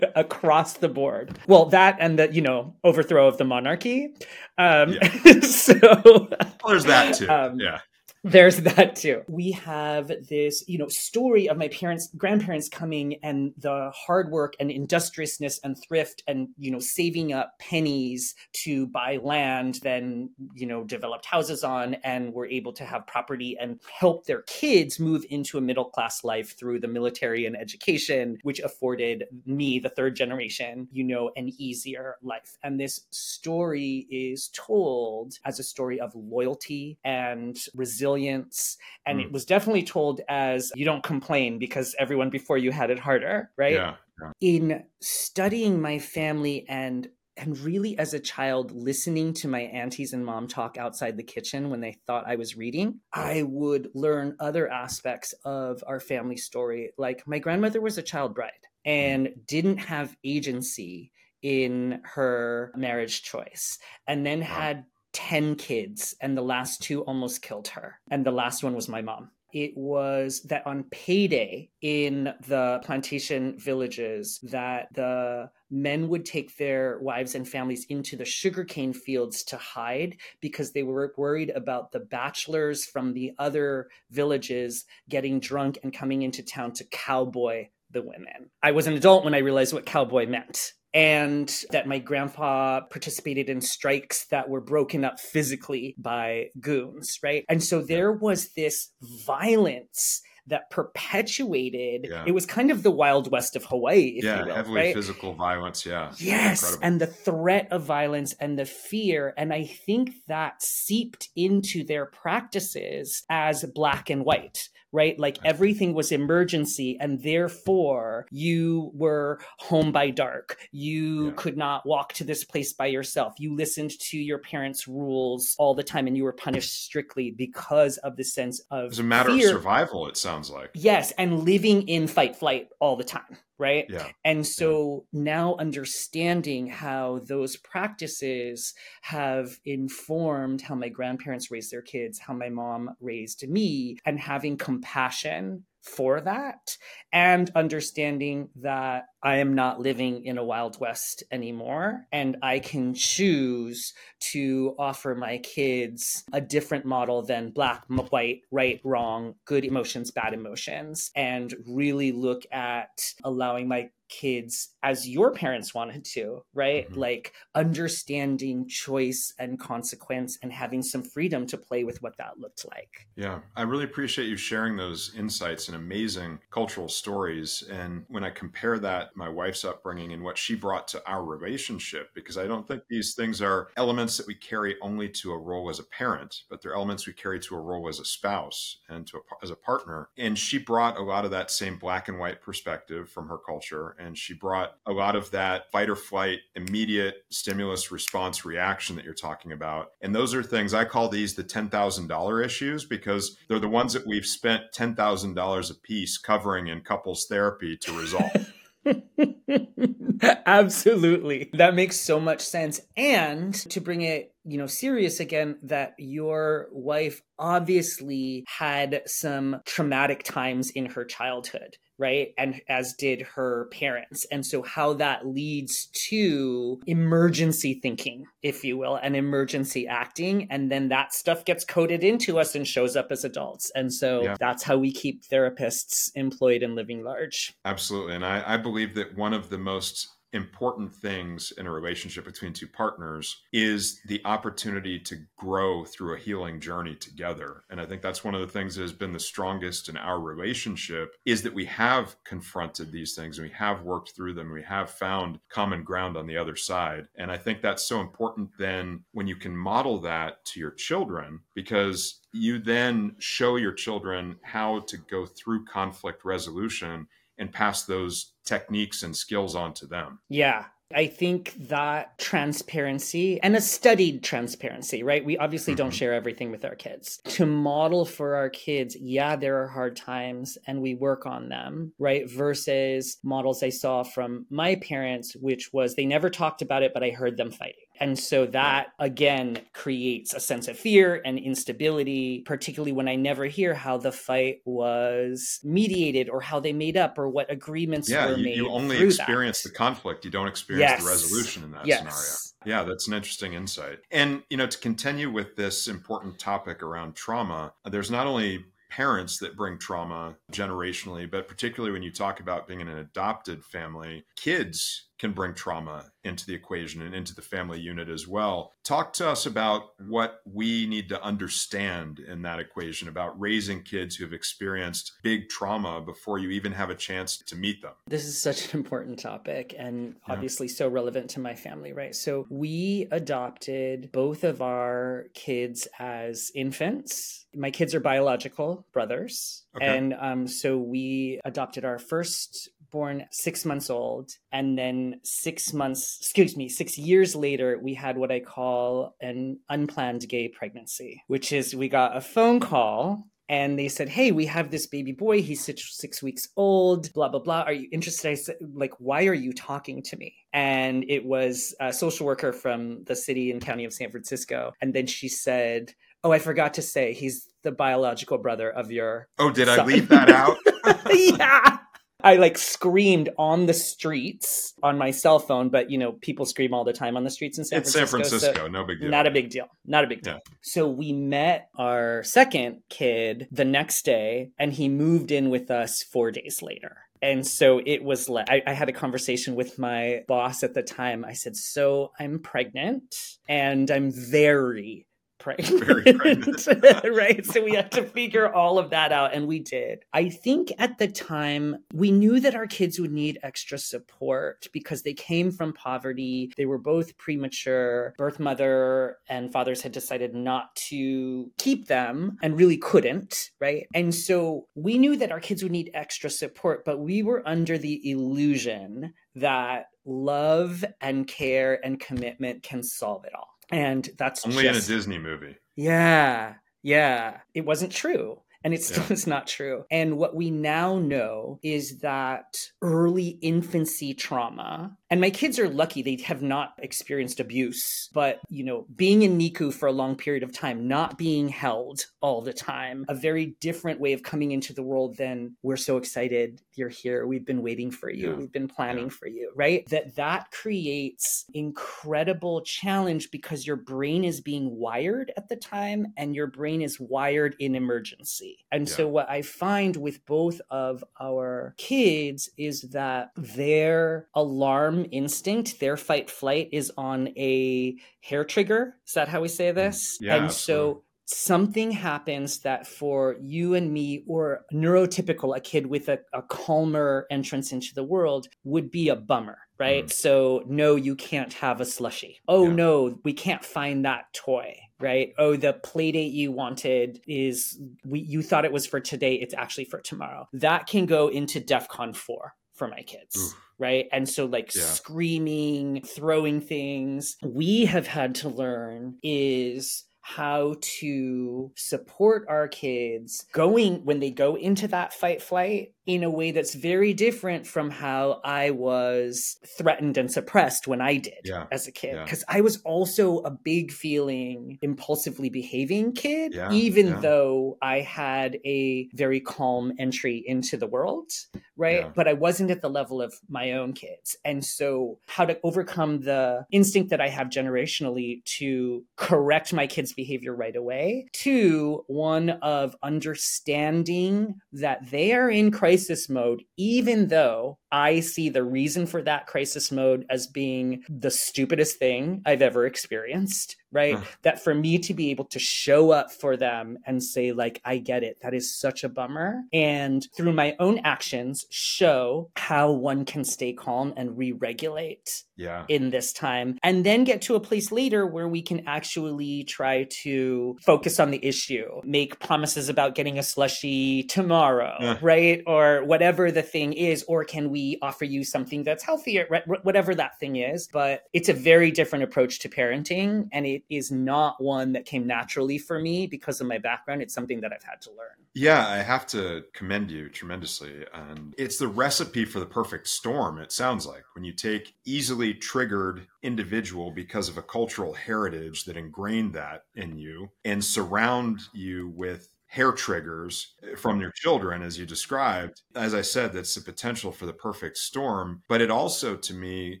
[0.14, 1.38] across the board.
[1.46, 4.14] Well, that and the, you know, overthrow of the monarchy.
[4.58, 5.40] Um, yeah.
[5.40, 5.74] so
[6.04, 6.28] well,
[6.68, 7.28] there's that too.
[7.28, 7.80] Um, yeah
[8.30, 9.22] there's that too.
[9.28, 14.54] We have this, you know, story of my parents, grandparents coming and the hard work
[14.58, 18.34] and industriousness and thrift and, you know, saving up pennies
[18.64, 23.56] to buy land, then, you know, developed houses on and were able to have property
[23.60, 28.38] and help their kids move into a middle class life through the military and education,
[28.42, 32.58] which afforded me, the third generation, you know, an easier life.
[32.64, 38.76] And this story is told as a story of loyalty and resilience resilience.
[39.06, 39.24] And mm.
[39.24, 43.50] it was definitely told as you don't complain because everyone before you had it harder,
[43.56, 43.74] right?
[43.74, 44.30] Yeah, yeah.
[44.40, 50.24] In studying my family and and really as a child listening to my aunties and
[50.24, 54.72] mom talk outside the kitchen when they thought i was reading i would learn other
[54.72, 58.52] aspects of our family story like my grandmother was a child bride
[58.86, 66.42] and didn't have agency in her marriage choice and then had 10 kids, and the
[66.42, 67.98] last two almost killed her.
[68.10, 69.30] And the last one was my mom.
[69.50, 76.98] It was that on payday in the plantation villages that the men would take their
[76.98, 82.00] wives and families into the sugarcane fields to hide because they were worried about the
[82.00, 88.50] bachelors from the other villages getting drunk and coming into town to cowboy the women.
[88.62, 93.50] I was an adult when I realized what cowboy meant and that my grandpa participated
[93.50, 97.44] in strikes that were broken up physically by goons, right?
[97.48, 98.90] And so there was this
[99.26, 102.24] violence that perpetuated yeah.
[102.26, 104.94] it was kind of the wild west of hawaii yeah will, heavily right?
[104.94, 106.86] physical violence yeah yes Incredible.
[106.86, 112.06] and the threat of violence and the fear and i think that seeped into their
[112.06, 115.18] practices as black and white right?
[115.18, 120.58] Like everything was emergency, and therefore you were home by dark.
[120.72, 121.32] You yeah.
[121.36, 123.34] could not walk to this place by yourself.
[123.38, 127.98] You listened to your parents' rules all the time, and you were punished strictly because
[127.98, 128.84] of the sense of.
[128.84, 129.48] It was a matter fear.
[129.48, 130.08] of survival.
[130.08, 133.86] It sounds like yes, and living in fight flight all the time right?
[133.88, 134.08] Yeah.
[134.24, 135.20] And so yeah.
[135.22, 142.48] now understanding how those practices have informed how my grandparents raised their kids, how my
[142.48, 146.76] mom raised me, and having compassion for that
[147.12, 152.06] and understanding that I am not living in a Wild West anymore.
[152.12, 153.94] And I can choose
[154.32, 160.34] to offer my kids a different model than black, white, right, wrong, good emotions, bad
[160.34, 166.88] emotions, and really look at allowing my kids as your parents wanted to, right?
[166.90, 167.00] Mm-hmm.
[167.00, 172.66] Like understanding choice and consequence and having some freedom to play with what that looked
[172.70, 173.06] like.
[173.16, 177.64] Yeah, I really appreciate you sharing those insights and amazing cultural stories.
[177.70, 182.10] And when I compare that, my wife's upbringing and what she brought to our relationship,
[182.14, 185.68] because I don't think these things are elements that we carry only to a role
[185.70, 189.06] as a parent, but they're elements we carry to a role as a spouse and
[189.08, 190.08] to a, as a partner.
[190.16, 193.95] And she brought a lot of that same black and white perspective from her culture.
[193.98, 199.04] And she brought a lot of that fight or flight, immediate stimulus response reaction that
[199.04, 199.88] you're talking about.
[200.00, 204.06] And those are things I call these the $10,000 issues because they're the ones that
[204.06, 208.52] we've spent $10,000 a piece covering in couples therapy to resolve.
[210.46, 211.50] Absolutely.
[211.54, 212.80] That makes so much sense.
[212.96, 220.22] And to bring it, you know, serious again, that your wife obviously had some traumatic
[220.22, 222.28] times in her childhood right?
[222.36, 224.26] And as did her parents.
[224.30, 230.48] And so, how that leads to emergency thinking, if you will, and emergency acting.
[230.50, 233.70] And then that stuff gets coded into us and shows up as adults.
[233.74, 234.36] And so, yeah.
[234.38, 237.54] that's how we keep therapists employed and living large.
[237.64, 238.14] Absolutely.
[238.14, 242.52] And I, I believe that one of the most important things in a relationship between
[242.52, 247.64] two partners is the opportunity to grow through a healing journey together.
[247.70, 250.20] And i think that's one of the things that has been the strongest in our
[250.20, 254.62] relationship is that we have confronted these things and we have worked through them we
[254.62, 257.06] have found common ground on the other side.
[257.16, 261.40] And i think that's so important then when you can model that to your children
[261.54, 267.06] because you then show your children how to go through conflict resolution
[267.38, 270.20] and pass those techniques and skills on to them.
[270.28, 270.66] Yeah.
[270.94, 275.24] I think that transparency and a studied transparency, right?
[275.24, 275.78] We obviously mm-hmm.
[275.78, 277.18] don't share everything with our kids.
[277.24, 281.92] To model for our kids, yeah, there are hard times and we work on them,
[281.98, 282.30] right?
[282.30, 287.02] Versus models I saw from my parents, which was they never talked about it, but
[287.02, 292.40] I heard them fighting and so that again creates a sense of fear and instability,
[292.40, 297.18] particularly when I never hear how the fight was mediated or how they made up
[297.18, 298.56] or what agreements yeah, were you, made.
[298.56, 299.70] You only experience that.
[299.70, 301.02] the conflict, you don't experience yes.
[301.02, 301.98] the resolution in that yes.
[301.98, 302.46] scenario.
[302.66, 304.00] Yeah, that's an interesting insight.
[304.10, 309.38] And, you know, to continue with this important topic around trauma, there's not only parents
[309.38, 314.24] that bring trauma generationally, but particularly when you talk about being in an adopted family,
[314.36, 318.72] kids can bring trauma into the equation and into the family unit as well.
[318.84, 324.16] Talk to us about what we need to understand in that equation about raising kids
[324.16, 327.92] who have experienced big trauma before you even have a chance to meet them.
[328.08, 332.14] This is such an important topic and obviously so relevant to my family, right?
[332.14, 337.46] So we adopted both of our kids as infants.
[337.54, 339.64] My kids are biological brothers.
[339.76, 339.86] Okay.
[339.86, 344.30] And um, so we adopted our first born six months old.
[344.52, 349.58] And then six months, excuse me, six years later, we had what I call an
[349.68, 354.46] unplanned gay pregnancy, which is we got a phone call and they said, "Hey, we
[354.46, 355.42] have this baby boy.
[355.42, 357.12] He's six, six weeks old.
[357.12, 357.62] Blah blah blah.
[357.62, 361.74] Are you interested?" I said, "Like, why are you talking to me?" And it was
[361.80, 364.72] a social worker from the city and county of San Francisco.
[364.80, 369.28] And then she said, "Oh, I forgot to say, he's the biological brother of your."
[369.38, 369.80] Oh, did son.
[369.80, 370.58] I leave that out?
[371.14, 371.78] yeah.
[372.26, 376.74] I like screamed on the streets on my cell phone, but you know, people scream
[376.74, 378.18] all the time on the streets in San it's Francisco.
[378.26, 379.10] San Francisco, so no big deal.
[379.10, 379.68] Not a big deal.
[379.84, 380.34] Not a big deal.
[380.34, 380.54] Yeah.
[380.60, 386.02] So we met our second kid the next day, and he moved in with us
[386.02, 386.96] four days later.
[387.22, 390.82] And so it was like, I, I, had a conversation with my boss at the
[390.82, 391.24] time.
[391.24, 393.14] I said, So I'm pregnant
[393.48, 395.06] and I'm very
[395.38, 396.66] pregnant.
[397.04, 397.44] right.
[397.46, 400.04] So we had to figure all of that out, and we did.
[400.12, 405.02] I think at the time, we knew that our kids would need extra support because
[405.02, 406.52] they came from poverty.
[406.56, 408.14] They were both premature.
[408.18, 413.50] Birth mother and fathers had decided not to keep them and really couldn't.
[413.60, 413.86] Right.
[413.94, 417.78] And so we knew that our kids would need extra support, but we were under
[417.78, 424.64] the illusion that love and care and commitment can solve it all and that's only
[424.64, 425.56] just, in a Disney movie.
[425.76, 428.40] Yeah, yeah, it wasn't true.
[428.64, 429.12] And it still yeah.
[429.12, 429.84] is not true.
[429.92, 436.02] And what we now know is that early infancy trauma And my kids are lucky
[436.02, 440.42] they have not experienced abuse, but you know, being in NICU for a long period
[440.42, 444.72] of time, not being held all the time, a very different way of coming into
[444.72, 447.26] the world than we're so excited you're here.
[447.26, 448.30] We've been waiting for you.
[448.30, 448.36] Yeah.
[448.36, 449.10] We've been planning yeah.
[449.10, 449.88] for you, right?
[449.88, 456.34] That that creates incredible challenge because your brain is being wired at the time and
[456.34, 458.58] your brain is wired in emergency.
[458.70, 458.94] And yeah.
[458.94, 465.96] so what I find with both of our kids is that their alarm instinct, their
[465.96, 468.96] fight flight is on a hair trigger.
[469.06, 469.74] Is that how we say mm.
[469.74, 470.18] this?
[470.20, 470.94] Yeah, and absolutely.
[470.94, 476.40] so something happens that for you and me or neurotypical a kid with a, a
[476.42, 480.12] calmer entrance into the world would be a bummer right mm.
[480.12, 482.74] so no you can't have a slushy oh yeah.
[482.74, 488.20] no we can't find that toy right oh the play date you wanted is we
[488.20, 492.14] you thought it was for today it's actually for tomorrow that can go into defcon
[492.14, 494.06] 4 for my kids Oof right?
[494.12, 494.82] And so, like, yeah.
[494.82, 504.04] screaming, throwing things, we have had to learn is how to support our kids going
[504.04, 508.40] when they go into that fight flight in a way that's very different from how
[508.44, 511.66] I was threatened and suppressed when I did yeah.
[511.72, 512.16] as a kid.
[512.24, 512.56] Because yeah.
[512.58, 516.70] I was also a big feeling, impulsively behaving kid, yeah.
[516.70, 521.30] even though I had a very calm entry into the world,
[521.76, 522.14] right?
[522.14, 524.36] But I wasn't at the level of my own kids.
[524.44, 530.14] And so, how to overcome the instinct that I have generationally to correct my kids'
[530.16, 537.78] behavior right away, to one of understanding that they are in crisis mode, even though
[537.90, 542.86] I see the reason for that crisis mode as being the stupidest thing I've ever
[542.86, 544.16] experienced, right?
[544.16, 544.24] Hmm.
[544.42, 547.98] That for me to be able to show up for them and say, like, I
[547.98, 549.62] get it, that is such a bummer.
[549.72, 555.84] And through my own actions, show how one can stay calm and re regulate yeah.
[555.88, 556.78] in this time.
[556.82, 561.30] And then get to a place later where we can actually try to focus on
[561.30, 565.62] the issue, make promises about getting a slushy tomorrow, right?
[565.66, 567.24] Or whatever the thing is.
[567.28, 569.46] Or can we offer you something that's healthier,
[569.82, 570.88] whatever that thing is.
[570.92, 573.48] But it's a very different approach to parenting.
[573.52, 577.22] And it is not one that came naturally for me because of my background.
[577.22, 578.36] It's something that I've had to learn.
[578.54, 581.04] Yeah, I have to commend you tremendously.
[581.12, 585.52] And it's the recipe for the perfect storm, it sounds like, when you take easily
[585.54, 592.08] triggered individual because of a cultural heritage that ingrained that in you and surround you
[592.14, 595.82] with hair triggers from your children, as you described.
[595.94, 598.62] As I said, that's the potential for the perfect storm.
[598.68, 600.00] But it also, to me,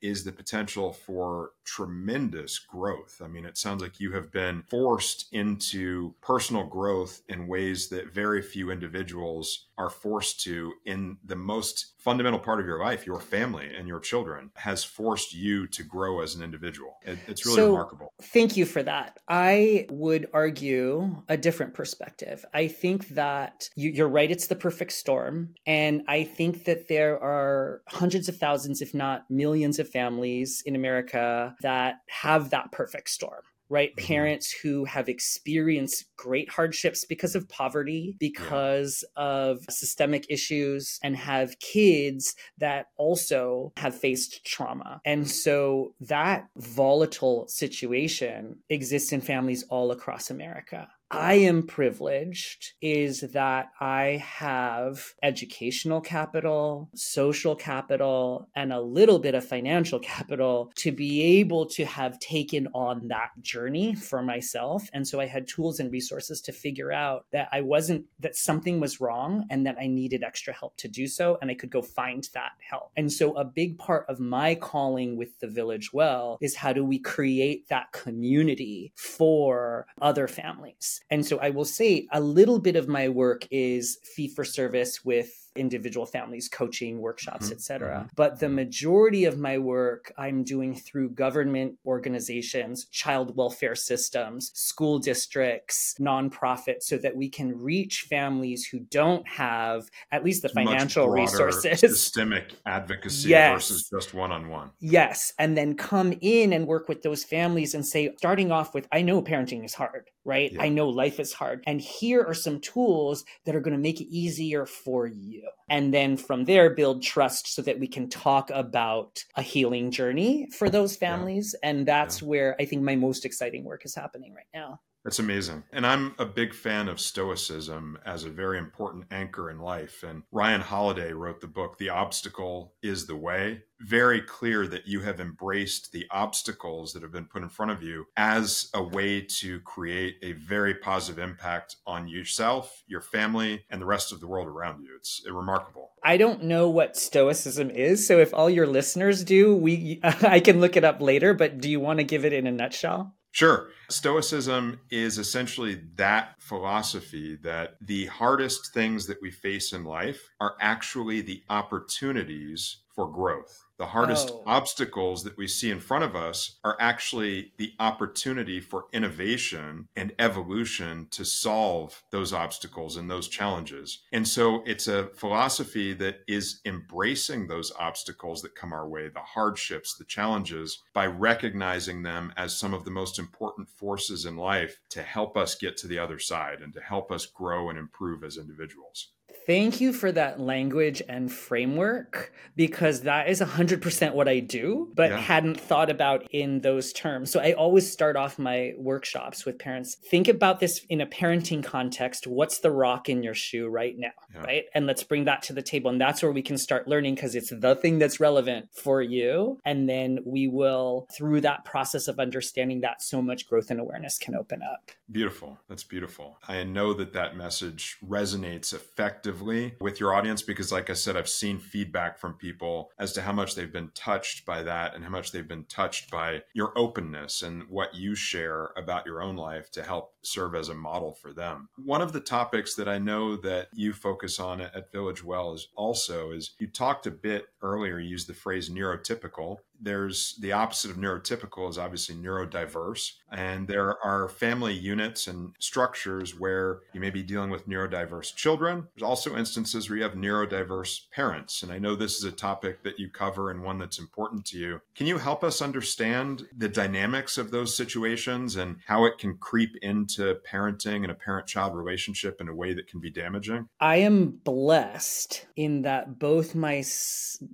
[0.00, 3.20] is the potential for tremendous growth.
[3.24, 8.12] I mean, it sounds like you have been forced into personal growth in ways that
[8.12, 13.06] very few individuals are forced to in the most fundamental part of your life.
[13.06, 16.96] Your family and your children has forced you to grow as an individual.
[17.02, 18.12] It, it's really so, remarkable.
[18.22, 19.18] Thank you for that.
[19.28, 22.44] I would argue a different perspective.
[22.52, 25.54] I think that you, you're right, it's the perfect storm.
[25.66, 30.76] And I think that there are hundreds of thousands, if not millions of families in
[30.76, 33.42] America that have that perfect storm
[33.72, 33.96] right?
[33.96, 34.06] Mm-hmm.
[34.06, 39.24] Parents who have experienced great hardships because of poverty, because yeah.
[39.24, 45.00] of systemic issues, and have kids that also have faced trauma.
[45.06, 50.88] And so that volatile situation exists in families all across America.
[51.14, 59.34] I am privileged is that I have educational capital, social capital, and a little bit
[59.34, 64.88] of financial capital to be able to have taken on that journey for myself.
[64.94, 68.80] And so I had tools and resources to figure out that I wasn't, that something
[68.80, 71.36] was wrong and that I needed extra help to do so.
[71.42, 72.90] And I could go find that help.
[72.96, 76.82] And so a big part of my calling with the Village Well is how do
[76.82, 81.01] we create that community for other families?
[81.10, 85.04] And so I will say a little bit of my work is fee for service
[85.04, 87.54] with individual families coaching workshops mm-hmm.
[87.54, 88.06] etc mm-hmm.
[88.16, 94.98] but the majority of my work i'm doing through government organizations child welfare systems school
[94.98, 101.08] districts nonprofits so that we can reach families who don't have at least the financial
[101.10, 103.52] resources systemic advocacy yes.
[103.52, 108.10] versus just one-on-one yes and then come in and work with those families and say
[108.16, 110.62] starting off with i know parenting is hard right yeah.
[110.62, 114.00] i know life is hard and here are some tools that are going to make
[114.00, 115.42] it easier for you
[115.72, 120.46] and then from there, build trust so that we can talk about a healing journey
[120.52, 121.56] for those families.
[121.62, 121.70] Yeah.
[121.70, 122.28] And that's yeah.
[122.28, 124.80] where I think my most exciting work is happening right now.
[125.04, 125.64] That's amazing.
[125.72, 130.04] And I'm a big fan of Stoicism as a very important anchor in life.
[130.04, 133.62] And Ryan Holiday wrote the book, The Obstacle is the Way.
[133.80, 137.82] Very clear that you have embraced the obstacles that have been put in front of
[137.82, 143.82] you as a way to create a very positive impact on yourself, your family, and
[143.82, 144.94] the rest of the world around you.
[144.96, 145.90] It's remarkable.
[146.04, 150.60] I don't know what stoicism is, so if all your listeners do, we I can
[150.60, 153.16] look it up later, but do you want to give it in a nutshell?
[153.32, 153.70] Sure.
[153.88, 160.54] Stoicism is essentially that philosophy that the hardest things that we face in life are
[160.60, 163.64] actually the opportunities for growth.
[163.82, 164.44] The hardest oh.
[164.46, 170.12] obstacles that we see in front of us are actually the opportunity for innovation and
[170.20, 173.98] evolution to solve those obstacles and those challenges.
[174.12, 179.18] And so it's a philosophy that is embracing those obstacles that come our way, the
[179.18, 184.78] hardships, the challenges, by recognizing them as some of the most important forces in life
[184.90, 188.22] to help us get to the other side and to help us grow and improve
[188.22, 189.08] as individuals.
[189.46, 195.10] Thank you for that language and framework because that is 100% what I do, but
[195.10, 195.18] yeah.
[195.18, 197.32] hadn't thought about in those terms.
[197.32, 199.96] So I always start off my workshops with parents.
[200.10, 202.26] Think about this in a parenting context.
[202.26, 204.10] What's the rock in your shoe right now?
[204.32, 204.42] Yeah.
[204.42, 204.64] Right.
[204.74, 205.90] And let's bring that to the table.
[205.90, 209.58] And that's where we can start learning because it's the thing that's relevant for you.
[209.64, 214.18] And then we will, through that process of understanding that, so much growth and awareness
[214.18, 214.90] can open up.
[215.10, 215.58] Beautiful.
[215.68, 216.38] That's beautiful.
[216.46, 221.16] I know that that message resonates effectively effectively with your audience because, like I said,
[221.16, 225.04] I've seen feedback from people as to how much they've been touched by that and
[225.04, 229.36] how much they've been touched by your openness and what you share about your own
[229.36, 231.68] life to help serve as a model for them.
[231.76, 235.68] One of the topics that I know that you focus on at Village Well is
[235.76, 240.90] also is you talked a bit earlier, you used the phrase neurotypical there's the opposite
[240.90, 243.12] of neurotypical is obviously neurodiverse.
[243.30, 248.88] And there are family units and structures where you may be dealing with neurodiverse children.
[248.94, 251.62] There's also instances where you have neurodiverse parents.
[251.62, 254.58] And I know this is a topic that you cover and one that's important to
[254.58, 254.80] you.
[254.94, 259.76] Can you help us understand the dynamics of those situations and how it can creep
[259.82, 263.68] into parenting and a parent child relationship in a way that can be damaging?
[263.80, 266.84] I am blessed in that both my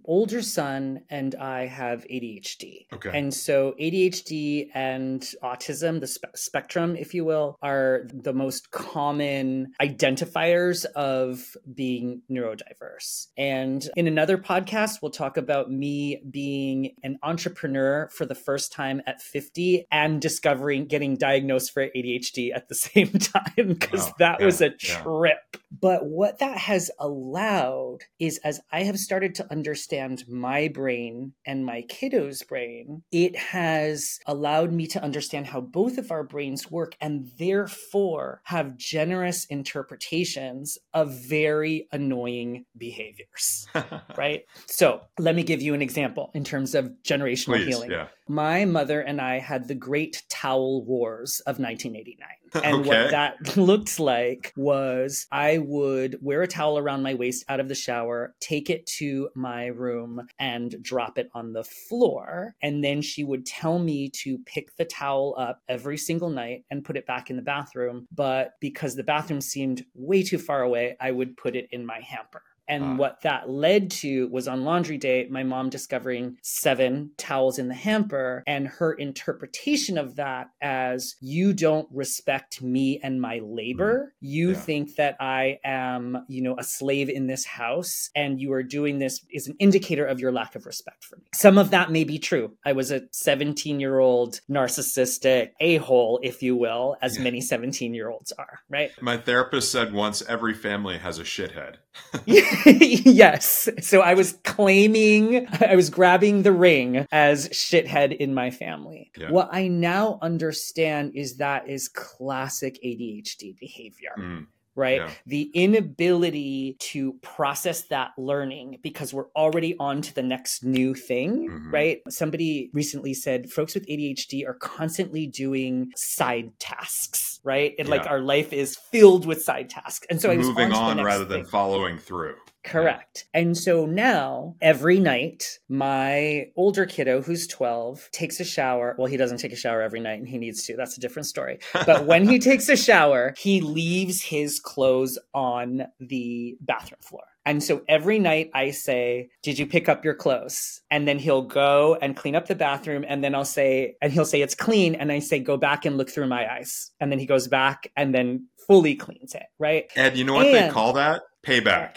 [0.04, 2.86] older son and I have ADHD.
[2.92, 3.10] Okay.
[3.12, 9.72] And so ADHD and autism, the spe- spectrum, if you will, are the most common
[9.80, 13.28] identifiers of being neurodiverse.
[13.36, 19.02] And in another podcast, we'll talk about me being an entrepreneur for the first time
[19.06, 24.14] at 50 and discovering getting diagnosed for ADHD at the same time because wow.
[24.18, 24.46] that yeah.
[24.46, 25.38] was a trip.
[25.54, 25.60] Yeah.
[25.80, 31.64] But what that has allowed is as I have started to understand my brain and
[31.64, 36.96] my kiddo's brain, it has allowed me to understand how both of our brains work
[37.00, 43.66] and therefore have generous interpretations of very annoying behaviors.
[44.16, 44.44] right?
[44.66, 47.90] So let me give you an example in terms of generational Please, healing.
[47.90, 48.08] Yeah.
[48.28, 52.28] My mother and I had the great towel wars of 1989.
[52.64, 52.88] And okay.
[52.88, 57.68] what that looked like was I would wear a towel around my waist out of
[57.68, 62.54] the shower, take it to my room, and drop it on the floor.
[62.62, 66.84] And then she would tell me to pick the towel up every single night and
[66.84, 68.06] put it back in the bathroom.
[68.14, 72.00] But because the bathroom seemed way too far away, I would put it in my
[72.00, 72.42] hamper.
[72.68, 72.94] And uh.
[72.94, 77.74] what that led to was on laundry day, my mom discovering seven towels in the
[77.74, 84.12] hamper and her interpretation of that as you don't respect me and my labor.
[84.22, 84.28] Mm.
[84.28, 84.56] You yeah.
[84.56, 88.98] think that I am, you know, a slave in this house and you are doing
[88.98, 91.24] this is an indicator of your lack of respect for me.
[91.34, 92.56] Some of that may be true.
[92.64, 97.24] I was a 17 year old narcissistic a hole, if you will, as yeah.
[97.24, 98.90] many 17 year olds are, right?
[99.00, 101.76] My therapist said once every family has a shithead.
[102.26, 103.68] yes.
[103.80, 109.10] So I was claiming, I was grabbing the ring as shithead in my family.
[109.16, 109.30] Yeah.
[109.30, 114.14] What I now understand is that is classic ADHD behavior.
[114.18, 114.46] Mm
[114.78, 115.00] right?
[115.00, 115.10] Yeah.
[115.26, 121.50] The inability to process that learning because we're already on to the next new thing,
[121.50, 121.74] mm-hmm.
[121.74, 122.00] right?
[122.08, 127.74] Somebody recently said folks with ADHD are constantly doing side tasks, right?
[127.78, 127.96] And yeah.
[127.96, 130.06] like our life is filled with side tasks.
[130.08, 132.36] And so I was moving on, on rather than following through.
[132.64, 133.26] Correct.
[133.32, 138.94] And so now every night, my older kiddo, who's 12, takes a shower.
[138.98, 140.76] Well, he doesn't take a shower every night and he needs to.
[140.76, 141.60] That's a different story.
[141.86, 147.62] But when he takes a shower, he leaves his clothes on the bathroom floor And
[147.62, 150.82] so every night I say, Did you pick up your clothes?
[150.90, 153.04] And then he'll go and clean up the bathroom.
[153.08, 154.94] And then I'll say, and he'll say, It's clean.
[154.94, 156.90] And I say, Go back and look through my eyes.
[157.00, 159.90] And then he goes back and then fully cleans it, right?
[159.96, 161.22] Ed, you know what and, they call that?
[161.46, 161.96] Payback.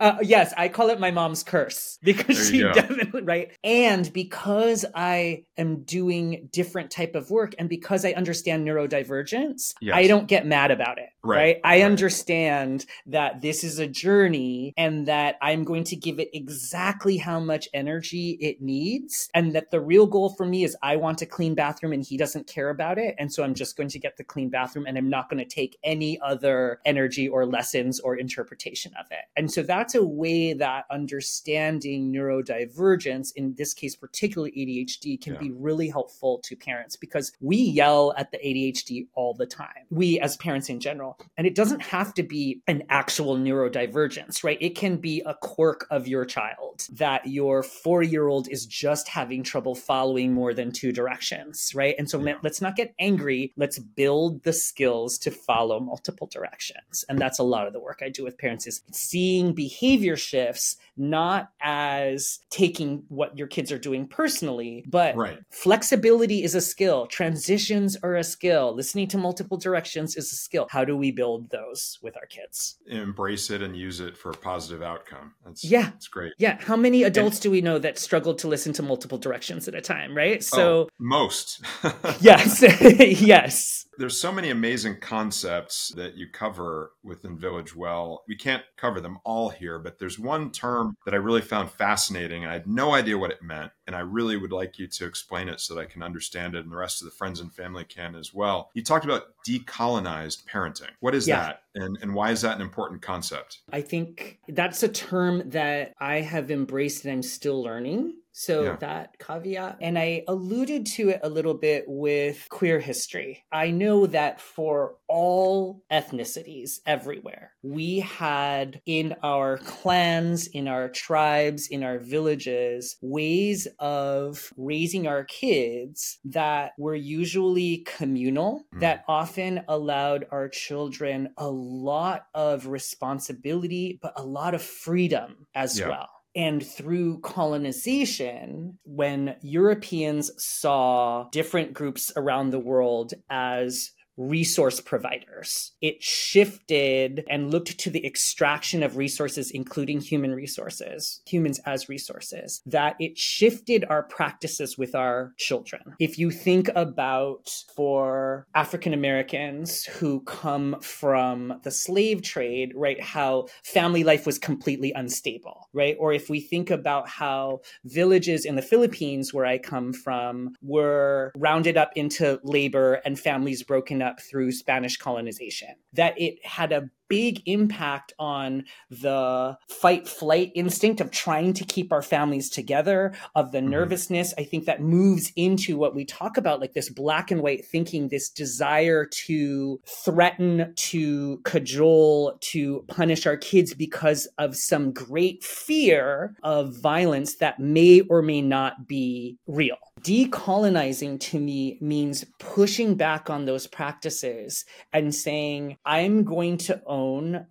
[0.00, 2.72] uh, yes, I call it my mom's curse because she go.
[2.72, 3.50] definitely right.
[3.64, 9.94] And because I am doing different type of work, and because I understand neurodivergence, yes.
[9.94, 11.08] I don't get mad about it.
[11.22, 11.36] Right.
[11.36, 11.60] right?
[11.64, 11.82] I right.
[11.82, 17.40] understand that this is a journey, and that I'm going to give it exactly how
[17.40, 21.26] much energy it needs, and that the real goal for me is I want a
[21.26, 24.16] clean bathroom, and he doesn't care about it, and so I'm just going to get
[24.16, 28.16] the clean bathroom, and I'm not going to take any other energy or lessons or
[28.16, 29.24] interpretation of it.
[29.36, 35.40] And so that's a way that understanding neurodivergence, in this case, particularly ADHD, can yeah.
[35.40, 39.86] be really helpful to parents because we yell at the ADHD all the time.
[39.90, 44.58] We, as parents in general, and it doesn't have to be an actual neurodivergence, right?
[44.60, 49.08] It can be a quirk of your child that your four year old is just
[49.08, 51.94] having trouble following more than two directions, right?
[51.98, 52.36] And so yeah.
[52.42, 53.52] let's not get angry.
[53.56, 57.04] Let's build the skills to follow multiple directions.
[57.08, 60.76] And that's a lot of the work I do with parents is seeing behavior shifts
[60.96, 65.38] not as taking what your kids are doing personally, but right.
[65.50, 70.66] flexibility is a skill, transitions are a skill, listening to multiple directions is a skill.
[70.70, 72.78] How do we build those with our kids?
[72.86, 75.34] Embrace it and use it for a positive outcome.
[75.44, 76.32] That's yeah, it's great.
[76.38, 79.68] Yeah, how many adults and, do we know that struggle to listen to multiple directions
[79.68, 80.16] at a time?
[80.16, 80.42] Right.
[80.42, 81.62] So oh, most.
[82.20, 82.62] yes,
[83.20, 88.24] yes there's so many amazing concepts that you cover within Village Well.
[88.28, 92.42] We can't cover them all here, but there's one term that I really found fascinating
[92.42, 93.72] and I had no idea what it meant.
[93.86, 96.64] And I really would like you to explain it so that I can understand it
[96.64, 98.70] and the rest of the friends and family can as well.
[98.74, 100.90] You talked about decolonized parenting.
[101.00, 101.40] What is yeah.
[101.40, 101.62] that?
[101.74, 103.60] And, and why is that an important concept?
[103.72, 108.14] I think that's a term that I have embraced and I'm still learning.
[108.38, 108.76] So yeah.
[108.80, 109.78] that caveat.
[109.80, 113.46] And I alluded to it a little bit with queer history.
[113.50, 121.68] I know that for all ethnicities everywhere, we had in our clans, in our tribes,
[121.68, 128.80] in our villages, ways of raising our kids that were usually communal, mm.
[128.80, 135.78] that often allowed our children a lot of responsibility, but a lot of freedom as
[135.78, 135.88] yeah.
[135.88, 136.10] well.
[136.36, 145.72] And through colonization, when Europeans saw different groups around the world as resource providers.
[145.80, 152.62] It shifted and looked to the extraction of resources, including human resources, humans as resources,
[152.66, 155.94] that it shifted our practices with our children.
[155.98, 163.46] If you think about for African Americans who come from the slave trade, right, how
[163.64, 165.96] family life was completely unstable, right?
[165.98, 171.32] Or if we think about how villages in the Philippines, where I come from, were
[171.36, 176.72] rounded up into labor and families broken up up through Spanish colonization, that it had
[176.72, 183.14] a big impact on the fight flight instinct of trying to keep our families together,
[183.34, 183.70] of the mm-hmm.
[183.70, 184.34] nervousness.
[184.38, 188.08] I think that moves into what we talk about, like this black and white thinking,
[188.08, 196.34] this desire to threaten, to cajole, to punish our kids because of some great fear
[196.42, 199.76] of violence that may or may not be real.
[200.02, 206.95] Decolonizing to me means pushing back on those practices and saying, I'm going to own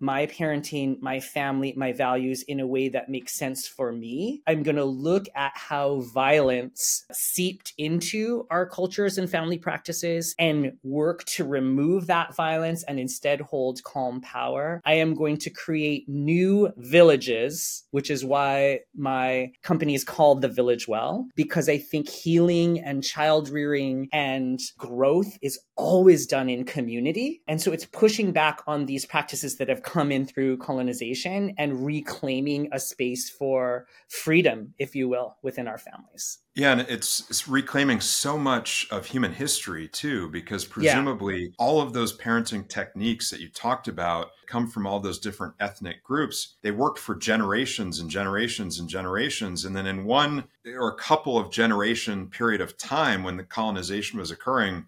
[0.00, 4.42] my parenting, my family, my values in a way that makes sense for me.
[4.46, 10.72] I'm going to look at how violence seeped into our cultures and family practices and
[10.82, 14.80] work to remove that violence and instead hold calm power.
[14.84, 20.48] I am going to create new villages, which is why my company is called The
[20.48, 26.64] Village Well, because I think healing and child rearing and growth is always done in
[26.64, 27.42] community.
[27.46, 31.84] And so it's pushing back on these practices that have come in through colonization and
[31.84, 36.38] reclaiming a space for freedom, if you will, within our families.
[36.54, 41.48] Yeah, and it's, it's reclaiming so much of human history too, because presumably yeah.
[41.58, 46.02] all of those parenting techniques that you talked about come from all those different ethnic
[46.02, 46.56] groups.
[46.62, 49.66] They worked for generations and generations and generations.
[49.66, 54.18] And then in one or a couple of generation period of time when the colonization
[54.18, 54.86] was occurring,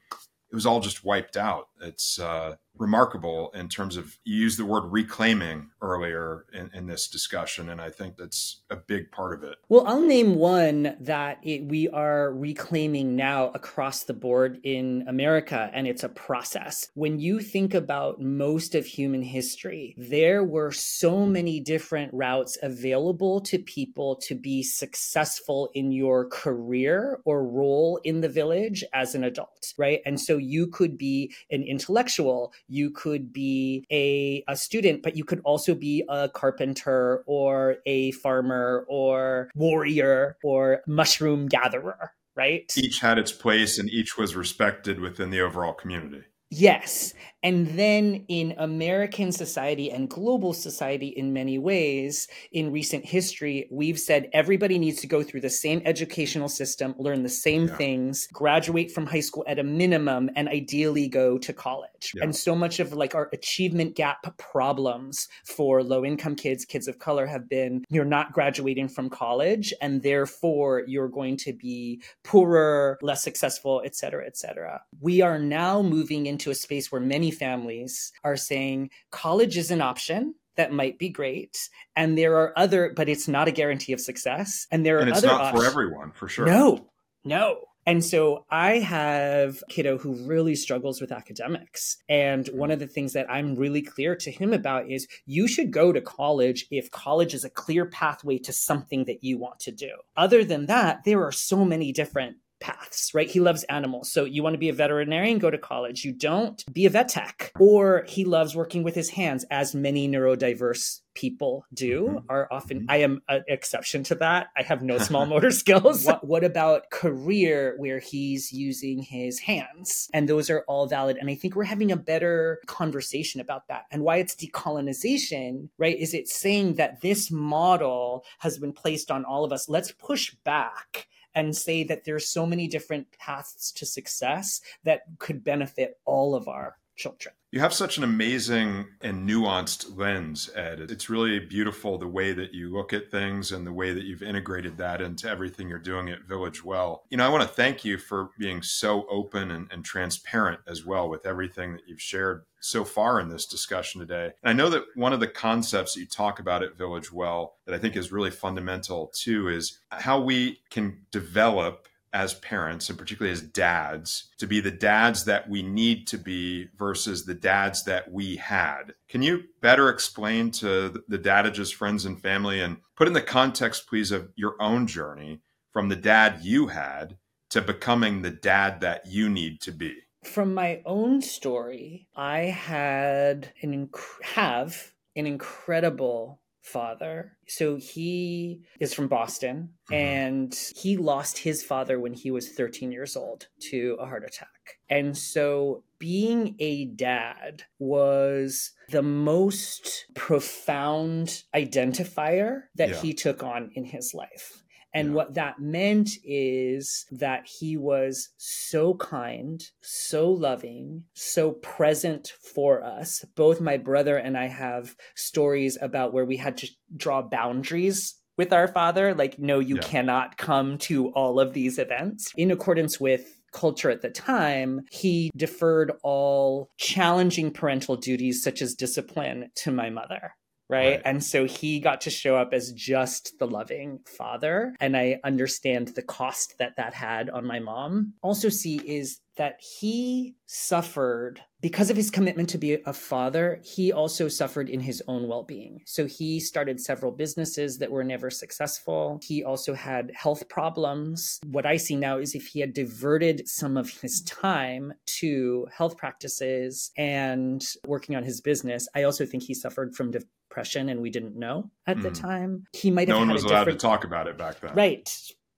[0.51, 1.69] it was all just wiped out.
[1.81, 7.09] It's uh, remarkable in terms of you used the word reclaiming earlier in, in this
[7.09, 7.69] discussion.
[7.69, 9.57] And I think that's a big part of it.
[9.69, 15.71] Well, I'll name one that it, we are reclaiming now across the board in America,
[15.73, 16.89] and it's a process.
[16.95, 23.41] When you think about most of human history, there were so many different routes available
[23.43, 29.25] to people to be successful in your career or role in the village as an
[29.25, 30.01] adult, right?
[30.07, 35.25] And so you could be an intellectual, you could be a, a student, but you
[35.25, 42.73] could also be a carpenter or a farmer or warrior or mushroom gatherer, right?
[42.77, 46.25] Each had its place and each was respected within the overall community.
[46.51, 47.15] Yes.
[47.45, 53.99] And then in American society and global society, in many ways, in recent history, we've
[53.99, 57.77] said everybody needs to go through the same educational system, learn the same yeah.
[57.77, 62.13] things, graduate from high school at a minimum, and ideally go to college.
[62.17, 62.25] Yeah.
[62.25, 66.99] And so much of like our achievement gap problems for low income kids, kids of
[66.99, 72.99] color, have been you're not graduating from college, and therefore you're going to be poorer,
[73.01, 74.81] less successful, et cetera, et cetera.
[75.01, 79.81] We are now moving into a space where many families are saying college is an
[79.81, 81.57] option that might be great
[81.95, 85.11] and there are other but it's not a guarantee of success and there are and
[85.11, 85.63] it's other not options.
[85.63, 86.87] for everyone for sure no
[87.25, 87.59] no
[87.89, 91.97] and so I have kiddo who really struggles with academics.
[92.07, 92.59] And mm-hmm.
[92.59, 95.91] one of the things that I'm really clear to him about is you should go
[95.91, 99.89] to college if college is a clear pathway to something that you want to do.
[100.19, 103.29] Other than that, there are so many different paths, right?
[103.29, 104.13] He loves animals.
[104.13, 106.05] So you want to be a veterinarian, go to college.
[106.05, 107.53] You don't, be a vet tech.
[107.59, 112.27] Or he loves working with his hands, as many neurodiverse people do mm-hmm.
[112.29, 112.91] are often mm-hmm.
[112.91, 116.91] i am an exception to that i have no small motor skills what, what, about
[116.91, 121.65] career where he's using his hands and those are all valid and i think we're
[121.65, 127.01] having a better conversation about that and why it's decolonization right is it saying that
[127.01, 131.09] this model has been placed on all of us let's push back
[131.39, 136.49] and say that there's so many different paths to success that could benefit all of
[136.49, 137.35] our children.
[137.51, 140.81] You have such an amazing and nuanced lens, Ed.
[140.91, 144.23] It's really beautiful the way that you look at things and the way that you've
[144.23, 147.05] integrated that into everything you're doing at Village Well.
[147.09, 150.85] You know, I want to thank you for being so open and, and transparent as
[150.85, 154.33] well with everything that you've shared so far in this discussion today.
[154.43, 157.55] And I know that one of the concepts that you talk about at Village Well
[157.65, 162.99] that I think is really fundamental too is how we can develop as parents and
[162.99, 167.85] particularly as dads to be the dads that we need to be versus the dads
[167.85, 168.95] that we had.
[169.09, 173.89] Can you better explain to the Dadages friends and family and put in the context,
[173.89, 175.41] please, of your own journey
[175.73, 177.17] from the dad you had
[177.51, 179.95] to becoming the dad that you need to be?
[180.25, 187.33] From my own story, I had an inc- have an incredible father.
[187.47, 189.95] So he is from Boston mm-hmm.
[189.95, 194.49] and he lost his father when he was 13 years old to a heart attack.
[194.91, 203.01] And so being a dad was the most profound identifier that yeah.
[203.01, 204.63] he took on in his life.
[204.95, 205.15] And yeah.
[205.15, 213.25] what that meant is that he was so kind, so loving, so present for us.
[213.37, 218.53] Both my brother and I have stories about where we had to draw boundaries with
[218.53, 219.83] our father like no you yeah.
[219.83, 225.31] cannot come to all of these events in accordance with culture at the time, he
[225.37, 230.33] deferred all challenging parental duties, such as discipline, to my mother
[230.69, 230.91] right?
[230.91, 231.03] right?
[231.05, 234.75] And so he got to show up as just the loving father.
[234.81, 238.15] And I understand the cost that that had on my mom.
[238.23, 243.93] Also, see is that he suffered because of his commitment to be a father, he
[243.93, 245.81] also suffered in his own well being.
[245.87, 249.19] So he started several businesses that were never successful.
[249.23, 251.41] He also had health problems.
[251.47, 255.97] What I see now is if he had diverted some of his time to health
[255.97, 260.13] practices and working on his business, I also think he suffered from
[260.49, 262.03] depression and we didn't know at mm.
[262.03, 262.15] the hmm.
[262.15, 262.65] time.
[262.73, 264.75] He might have no one was allowed to talk about it back then.
[264.75, 265.09] Right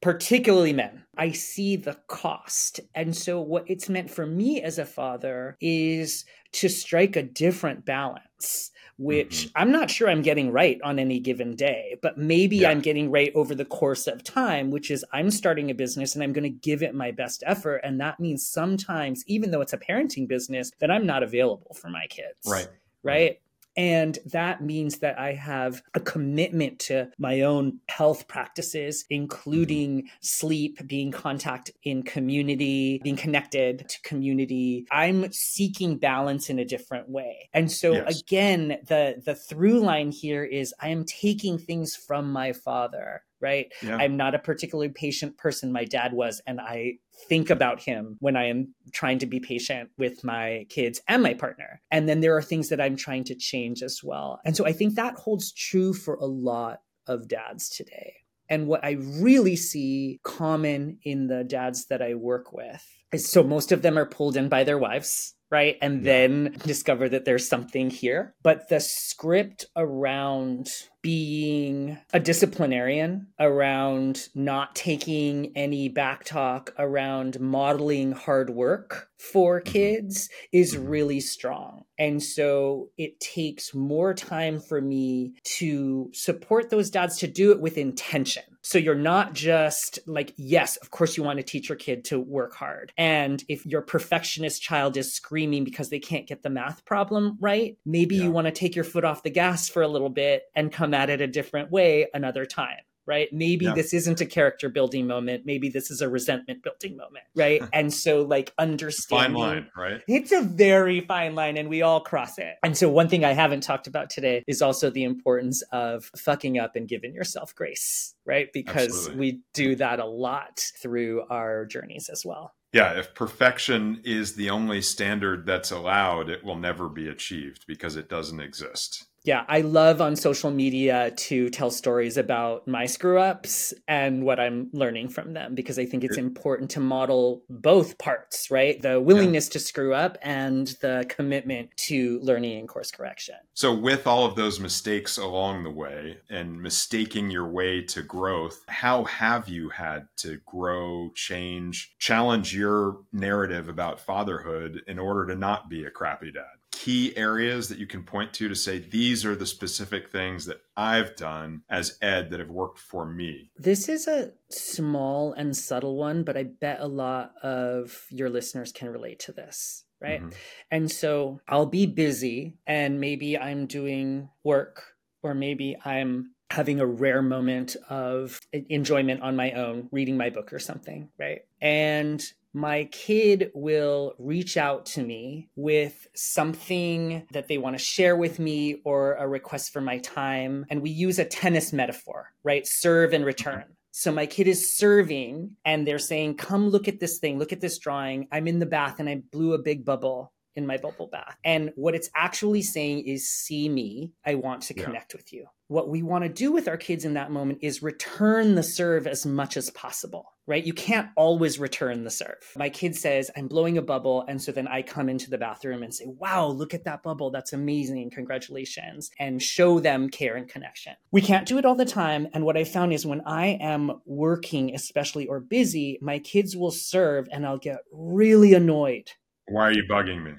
[0.01, 1.05] particularly men.
[1.17, 2.81] I see the cost.
[2.95, 7.85] And so, what it's meant for me as a father is to strike a different
[7.85, 9.63] balance, which mm-hmm.
[9.63, 12.71] I'm not sure I'm getting right on any given day, but maybe yeah.
[12.71, 16.25] I'm getting right over the course of time, which is I'm starting a business and
[16.25, 17.81] I'm going to give it my best effort.
[17.85, 21.89] And that means sometimes, even though it's a parenting business, that I'm not available for
[21.91, 22.47] my kids.
[22.47, 22.69] Right.
[23.03, 23.41] Right.
[23.77, 30.07] And that means that I have a commitment to my own health practices, including mm-hmm.
[30.21, 34.87] sleep, being contact in community, being connected to community.
[34.91, 37.49] I'm seeking balance in a different way.
[37.53, 38.21] And so yes.
[38.21, 43.73] again, the the through line here is I am taking things from my father right?
[43.83, 43.97] Yeah.
[43.97, 45.73] I'm not a particularly patient person.
[45.73, 46.99] My dad was, and I
[47.29, 51.35] think about him when I am trying to be patient with my kids and my
[51.35, 51.81] partner.
[51.91, 54.41] And then there are things that I'm trying to change as well.
[54.45, 58.15] And so I think that holds true for a lot of dads today.
[58.49, 63.43] And what I really see common in the dads that I work with is so
[63.43, 65.77] most of them are pulled in by their wives right?
[65.83, 66.13] And yeah.
[66.13, 68.35] then discover that there's something here.
[68.43, 70.69] But the script around
[71.03, 79.73] being a disciplinarian, around not taking any back talk, around modeling hard work for mm-hmm.
[79.73, 80.89] kids is mm-hmm.
[80.89, 81.85] really strong.
[81.99, 87.61] And so it takes more time for me to support those dads to do it
[87.61, 88.45] with intention.
[88.63, 92.21] So you're not just like, yes, of course you want to teach your kid to
[92.21, 92.93] work hard.
[92.99, 97.77] And if your perfectionist child is screaming because they can't get the math problem right,
[97.87, 98.25] maybe yeah.
[98.25, 100.95] you want to take your foot off the gas for a little bit and come
[100.95, 103.29] at it a different way another time right?
[103.33, 103.75] Maybe yeah.
[103.75, 105.45] this isn't a character building moment.
[105.45, 107.63] Maybe this is a resentment building moment, right?
[107.73, 109.35] and so, like, understanding.
[109.37, 110.03] Fine line, right?
[110.09, 112.57] It's a very fine line, and we all cross it.
[112.63, 116.59] And so, one thing I haven't talked about today is also the importance of fucking
[116.59, 118.49] up and giving yourself grace, right?
[118.53, 119.19] Because Absolutely.
[119.19, 122.55] we do that a lot through our journeys as well.
[122.73, 127.97] Yeah, if perfection is the only standard that's allowed, it will never be achieved because
[127.97, 133.19] it doesn't exist yeah, I love on social media to tell stories about my screw
[133.19, 137.99] ups and what I'm learning from them because I think it's important to model both
[137.99, 138.81] parts, right?
[138.81, 139.53] The willingness yeah.
[139.53, 143.35] to screw up and the commitment to learning and course correction.
[143.53, 148.63] So, with all of those mistakes along the way and mistaking your way to growth,
[148.69, 155.39] how have you had to grow, change, challenge your narrative about fatherhood in order to
[155.39, 156.60] not be a crappy dad?
[156.73, 160.61] Key areas that you can point to to say these are the specific things that
[160.77, 163.51] I've done as Ed that have worked for me?
[163.57, 168.73] This is a small and subtle one, but I bet a lot of your listeners
[168.73, 169.85] can relate to this.
[170.01, 170.23] Right.
[170.23, 170.31] Mm-hmm.
[170.71, 174.83] And so I'll be busy and maybe I'm doing work
[175.23, 180.53] or maybe I'm having a rare moment of enjoyment on my own, reading my book
[180.53, 181.11] or something.
[181.19, 181.43] Right.
[181.61, 188.17] And my kid will reach out to me with something that they want to share
[188.17, 190.67] with me or a request for my time.
[190.69, 192.67] And we use a tennis metaphor, right?
[192.67, 193.65] Serve and return.
[193.93, 197.61] So my kid is serving and they're saying, Come look at this thing, look at
[197.61, 198.29] this drawing.
[198.31, 201.37] I'm in the bath and I blew a big bubble in my bubble bath.
[201.45, 204.13] And what it's actually saying is, See me.
[204.25, 205.19] I want to connect yeah.
[205.19, 208.57] with you what we want to do with our kids in that moment is return
[208.57, 210.65] the serve as much as possible, right?
[210.65, 212.43] You can't always return the serve.
[212.57, 214.25] My kid says, I'm blowing a bubble.
[214.27, 217.31] And so then I come into the bathroom and say, wow, look at that bubble.
[217.31, 218.11] That's amazing.
[218.11, 219.13] Congratulations.
[219.21, 220.95] And show them care and connection.
[221.13, 222.27] We can't do it all the time.
[222.35, 226.73] And what I found is when I am working, especially or busy, my kids will
[226.73, 229.13] serve and I'll get really annoyed.
[229.51, 230.33] Why are you bugging me?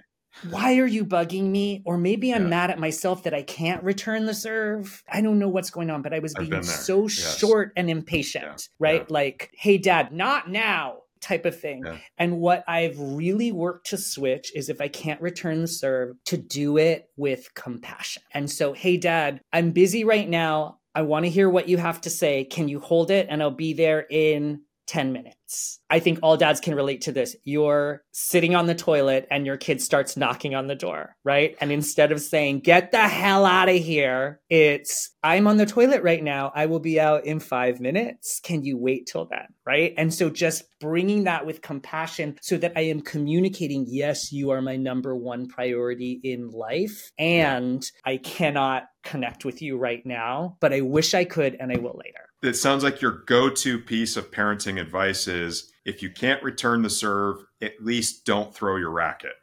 [0.49, 1.81] why are you bugging me?
[1.85, 2.49] Or maybe I'm yeah.
[2.49, 5.03] mad at myself that I can't return the serve.
[5.11, 7.37] I don't know what's going on, but I was being so yes.
[7.37, 8.57] short and impatient, yeah.
[8.79, 9.01] right?
[9.01, 9.13] Yeah.
[9.13, 11.83] Like, hey, dad, not now type of thing.
[12.17, 16.37] And what I've really worked to switch is if I can't return the serve, to
[16.37, 18.23] do it with compassion.
[18.33, 20.79] And so, hey, dad, I'm busy right now.
[20.95, 22.43] I want to hear what you have to say.
[22.43, 23.27] Can you hold it?
[23.29, 24.61] And I'll be there in
[24.91, 25.79] 10 minutes.
[25.89, 27.33] I think all dads can relate to this.
[27.45, 31.55] You're sitting on the toilet and your kid starts knocking on the door, right?
[31.61, 36.03] And instead of saying, get the hell out of here, it's, I'm on the toilet
[36.03, 36.51] right now.
[36.53, 38.41] I will be out in five minutes.
[38.43, 39.47] Can you wait till then?
[39.65, 39.93] Right.
[39.95, 44.61] And so just bringing that with compassion so that I am communicating, yes, you are
[44.61, 47.11] my number one priority in life.
[47.17, 51.79] And I cannot connect with you right now, but I wish I could and I
[51.79, 56.43] will later it sounds like your go-to piece of parenting advice is if you can't
[56.43, 59.33] return the serve, at least don't throw your racket.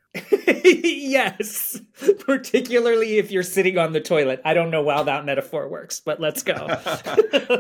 [0.64, 1.80] Yes,
[2.20, 4.40] particularly if you're sitting on the toilet.
[4.44, 6.54] I don't know how that metaphor works, but let's go.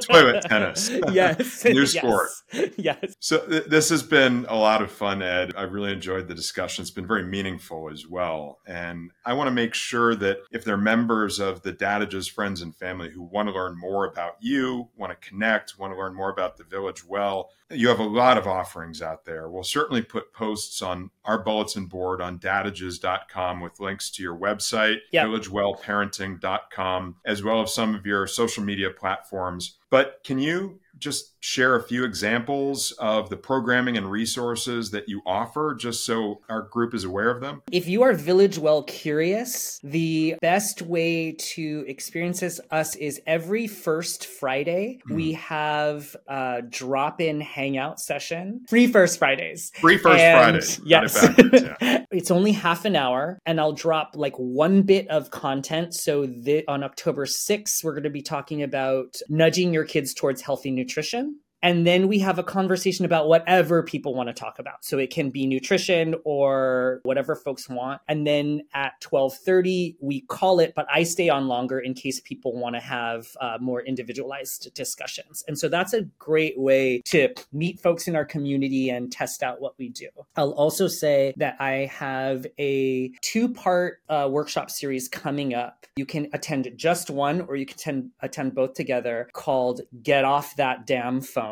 [0.08, 0.90] toilet tennis.
[1.12, 1.64] yes.
[1.64, 1.92] New yes.
[1.92, 2.28] sport.
[2.76, 3.16] Yes.
[3.20, 5.54] So th- this has been a lot of fun, Ed.
[5.56, 6.82] I really enjoyed the discussion.
[6.82, 8.58] It's been very meaningful as well.
[8.66, 12.74] And I want to make sure that if they're members of the Dadages friends and
[12.74, 16.30] family who want to learn more about you, want to connect, want to learn more
[16.30, 19.48] about the village well, you have a lot of offerings out there.
[19.50, 24.98] We'll certainly put posts on our bulletin board on dadages.com with links to your website,
[25.12, 25.26] Yep.
[25.26, 29.78] villagewellparenting.com, as well as some of your social media platforms.
[29.90, 35.20] But can you just share a few examples of the programming and resources that you
[35.26, 37.62] offer just so our group is aware of them?
[37.70, 43.66] If you are Village Well curious, the best way to experience this- us is every
[43.66, 45.14] first Friday, Mhm.
[45.14, 48.62] we have a drop in hangout session.
[48.68, 49.70] Free First Fridays.
[49.80, 50.88] Free First And- Friday.
[50.88, 51.12] Got it
[51.52, 51.74] Yes.
[51.80, 52.04] yeah.
[52.10, 55.94] it's only half an hour, and I'll drop like one bit of content.
[55.94, 60.42] So thi- on October 6th, we're going to be talking about nudging your kids towards
[60.42, 61.27] healthy nutrition.
[61.62, 64.84] And then we have a conversation about whatever people want to talk about.
[64.84, 68.00] So it can be nutrition or whatever folks want.
[68.08, 72.56] And then at 1230, we call it, but I stay on longer in case people
[72.56, 75.42] want to have uh, more individualized discussions.
[75.48, 79.60] And so that's a great way to meet folks in our community and test out
[79.60, 80.08] what we do.
[80.36, 85.86] I'll also say that I have a two part uh, workshop series coming up.
[85.96, 90.54] You can attend just one or you can attend, attend both together called Get Off
[90.56, 91.47] That Damn Phone.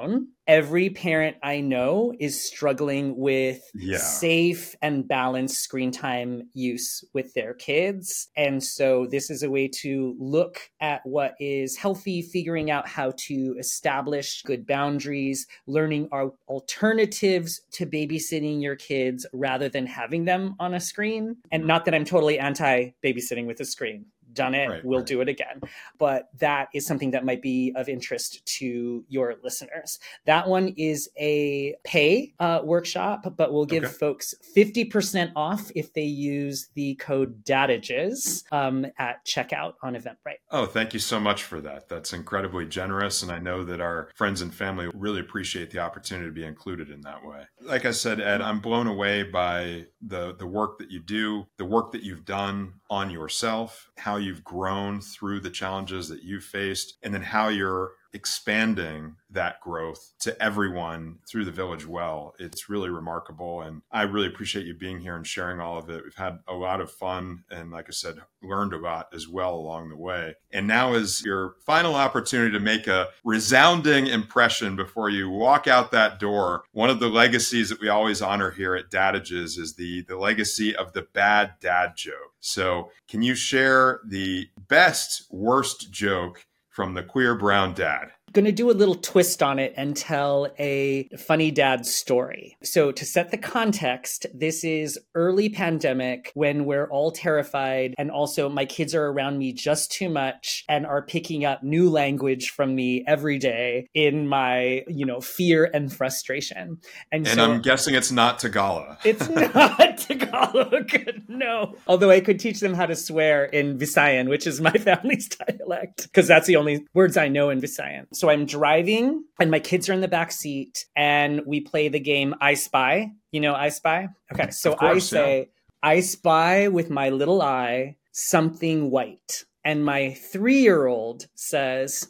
[0.47, 3.99] Every parent I know is struggling with Yeah.
[3.99, 8.28] safe and balanced screen time use with their kids.
[8.36, 13.12] And so this is a way to look at what is healthy, figuring out how
[13.26, 20.55] to establish good boundaries, learning our alternatives to babysitting your kids rather than having them
[20.61, 21.36] on a screen.
[21.51, 24.07] And not that I'm totally anti babysitting with a screen.
[24.37, 25.07] Done it, Right, we'll right.
[25.09, 25.61] do it again.
[25.99, 29.99] But that is something that might be of interest to your listeners.
[30.26, 33.93] That one is a pay uh, workshop, but we'll give Okay.
[33.93, 40.39] folks 50% off if they use the code DADAGES um, at checkout on Eventbrite.
[40.51, 41.89] Oh, thank you so much for that.
[41.89, 43.22] That's incredibly generous.
[43.22, 46.91] And I know that our friends and family really appreciate the opportunity to be included
[46.91, 47.45] in that way.
[47.61, 51.64] Like I said, Ed, I'm blown away by the, the work that you do, the
[51.64, 56.99] work that you've done on yourself, how you've grown through the challenges that you've faced,
[57.03, 62.34] and then how you're expanding that growth to everyone through the village well.
[62.38, 63.61] It's really remarkable.
[63.62, 66.02] And I really appreciate you being here and sharing all of it.
[66.04, 69.54] We've had a lot of fun and, like I said, learned a lot as well
[69.54, 70.34] along the way.
[70.52, 75.90] And now is your final opportunity to make a resounding impression before you walk out
[75.90, 76.64] that door.
[76.72, 80.74] One of the legacies that we always honor here at Dadages is the, the legacy
[80.74, 82.34] of the bad dad joke.
[82.40, 86.46] So, can you share the best, worst joke
[86.77, 88.12] from the queer brown dad?
[88.33, 92.57] Going to do a little twist on it and tell a funny dad story.
[92.62, 98.49] So, to set the context, this is early pandemic when we're all terrified, and also
[98.49, 102.74] my kids are around me just too much and are picking up new language from
[102.74, 106.79] me every day in my, you know, fear and frustration.
[107.12, 108.99] And, And so I'm guessing it's not Tagalog.
[109.05, 110.93] it's not Tagalog.
[111.29, 111.77] No.
[111.87, 116.03] Although I could teach them how to swear in Visayan, which is my family's dialect,
[116.03, 118.07] because that's the only words I know in Visayan.
[118.12, 122.01] So I'm driving and my kids are in the back seat and we play the
[122.01, 123.12] game I Spy.
[123.33, 124.09] You know I Spy?
[124.33, 124.51] Okay.
[124.51, 125.51] So course, I say,
[125.83, 129.45] I spy with my little eye something white.
[129.64, 132.09] And my three year old says,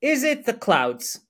[0.00, 1.20] Is it the clouds?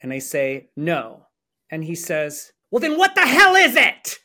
[0.00, 1.26] And I say, No.
[1.70, 4.18] And he says, Well, then what the hell is it?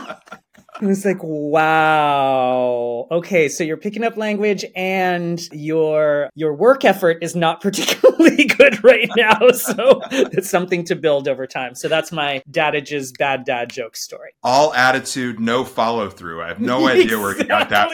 [0.82, 3.07] And it's like, wow.
[3.11, 8.84] Okay, so you're picking up language and your your work effort is not particularly good
[8.84, 9.51] right now.
[9.51, 11.75] So it's something to build over time.
[11.75, 14.32] So that's my Dadage's bad dad joke story.
[14.43, 16.41] All attitude, no follow through.
[16.41, 17.91] I have no idea where he got that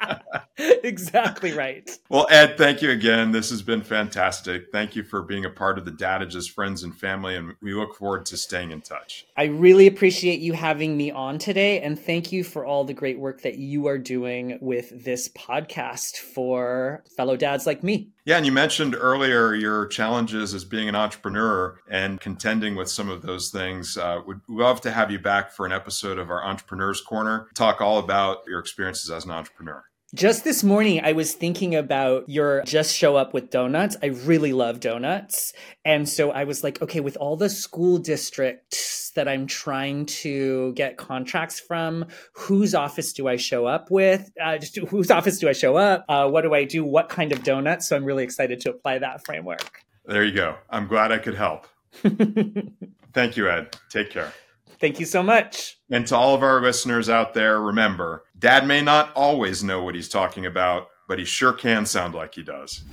[0.00, 0.16] from.
[0.84, 1.90] exactly right.
[2.08, 3.32] Well, Ed, thank you again.
[3.32, 4.70] This has been fantastic.
[4.70, 7.96] Thank you for being a part of the Dadages friends and family, and we look
[7.96, 9.26] forward to staying in touch.
[9.36, 11.80] I really appreciate you having me on today.
[11.80, 16.18] And thank you for all the great work that you are doing with this podcast
[16.18, 18.10] for fellow dads like me.
[18.24, 23.10] Yeah, and you mentioned earlier your challenges as being an entrepreneur and contending with some
[23.10, 23.98] of those things.
[23.98, 27.48] Uh, would love to have you back for an episode of our Entrepreneurs Corner.
[27.54, 29.84] Talk all about your experiences as an entrepreneur.
[30.14, 33.96] Just this morning, I was thinking about your just show up with donuts.
[34.00, 35.52] I really love donuts.
[35.84, 40.72] And so I was like, okay, with all the school districts that I'm trying to
[40.74, 44.30] get contracts from, whose office do I show up with?
[44.40, 46.04] Uh, just whose office do I show up?
[46.08, 46.84] Uh, what do I do?
[46.84, 47.88] What kind of donuts?
[47.88, 49.80] So I'm really excited to apply that framework.
[50.04, 50.54] There you go.
[50.70, 51.66] I'm glad I could help.
[53.12, 53.76] Thank you, Ed.
[53.90, 54.32] Take care.
[54.78, 55.78] Thank you so much.
[55.90, 59.94] And to all of our listeners out there, remember, dad may not always know what
[59.94, 62.84] he's talking about, but he sure can sound like he does.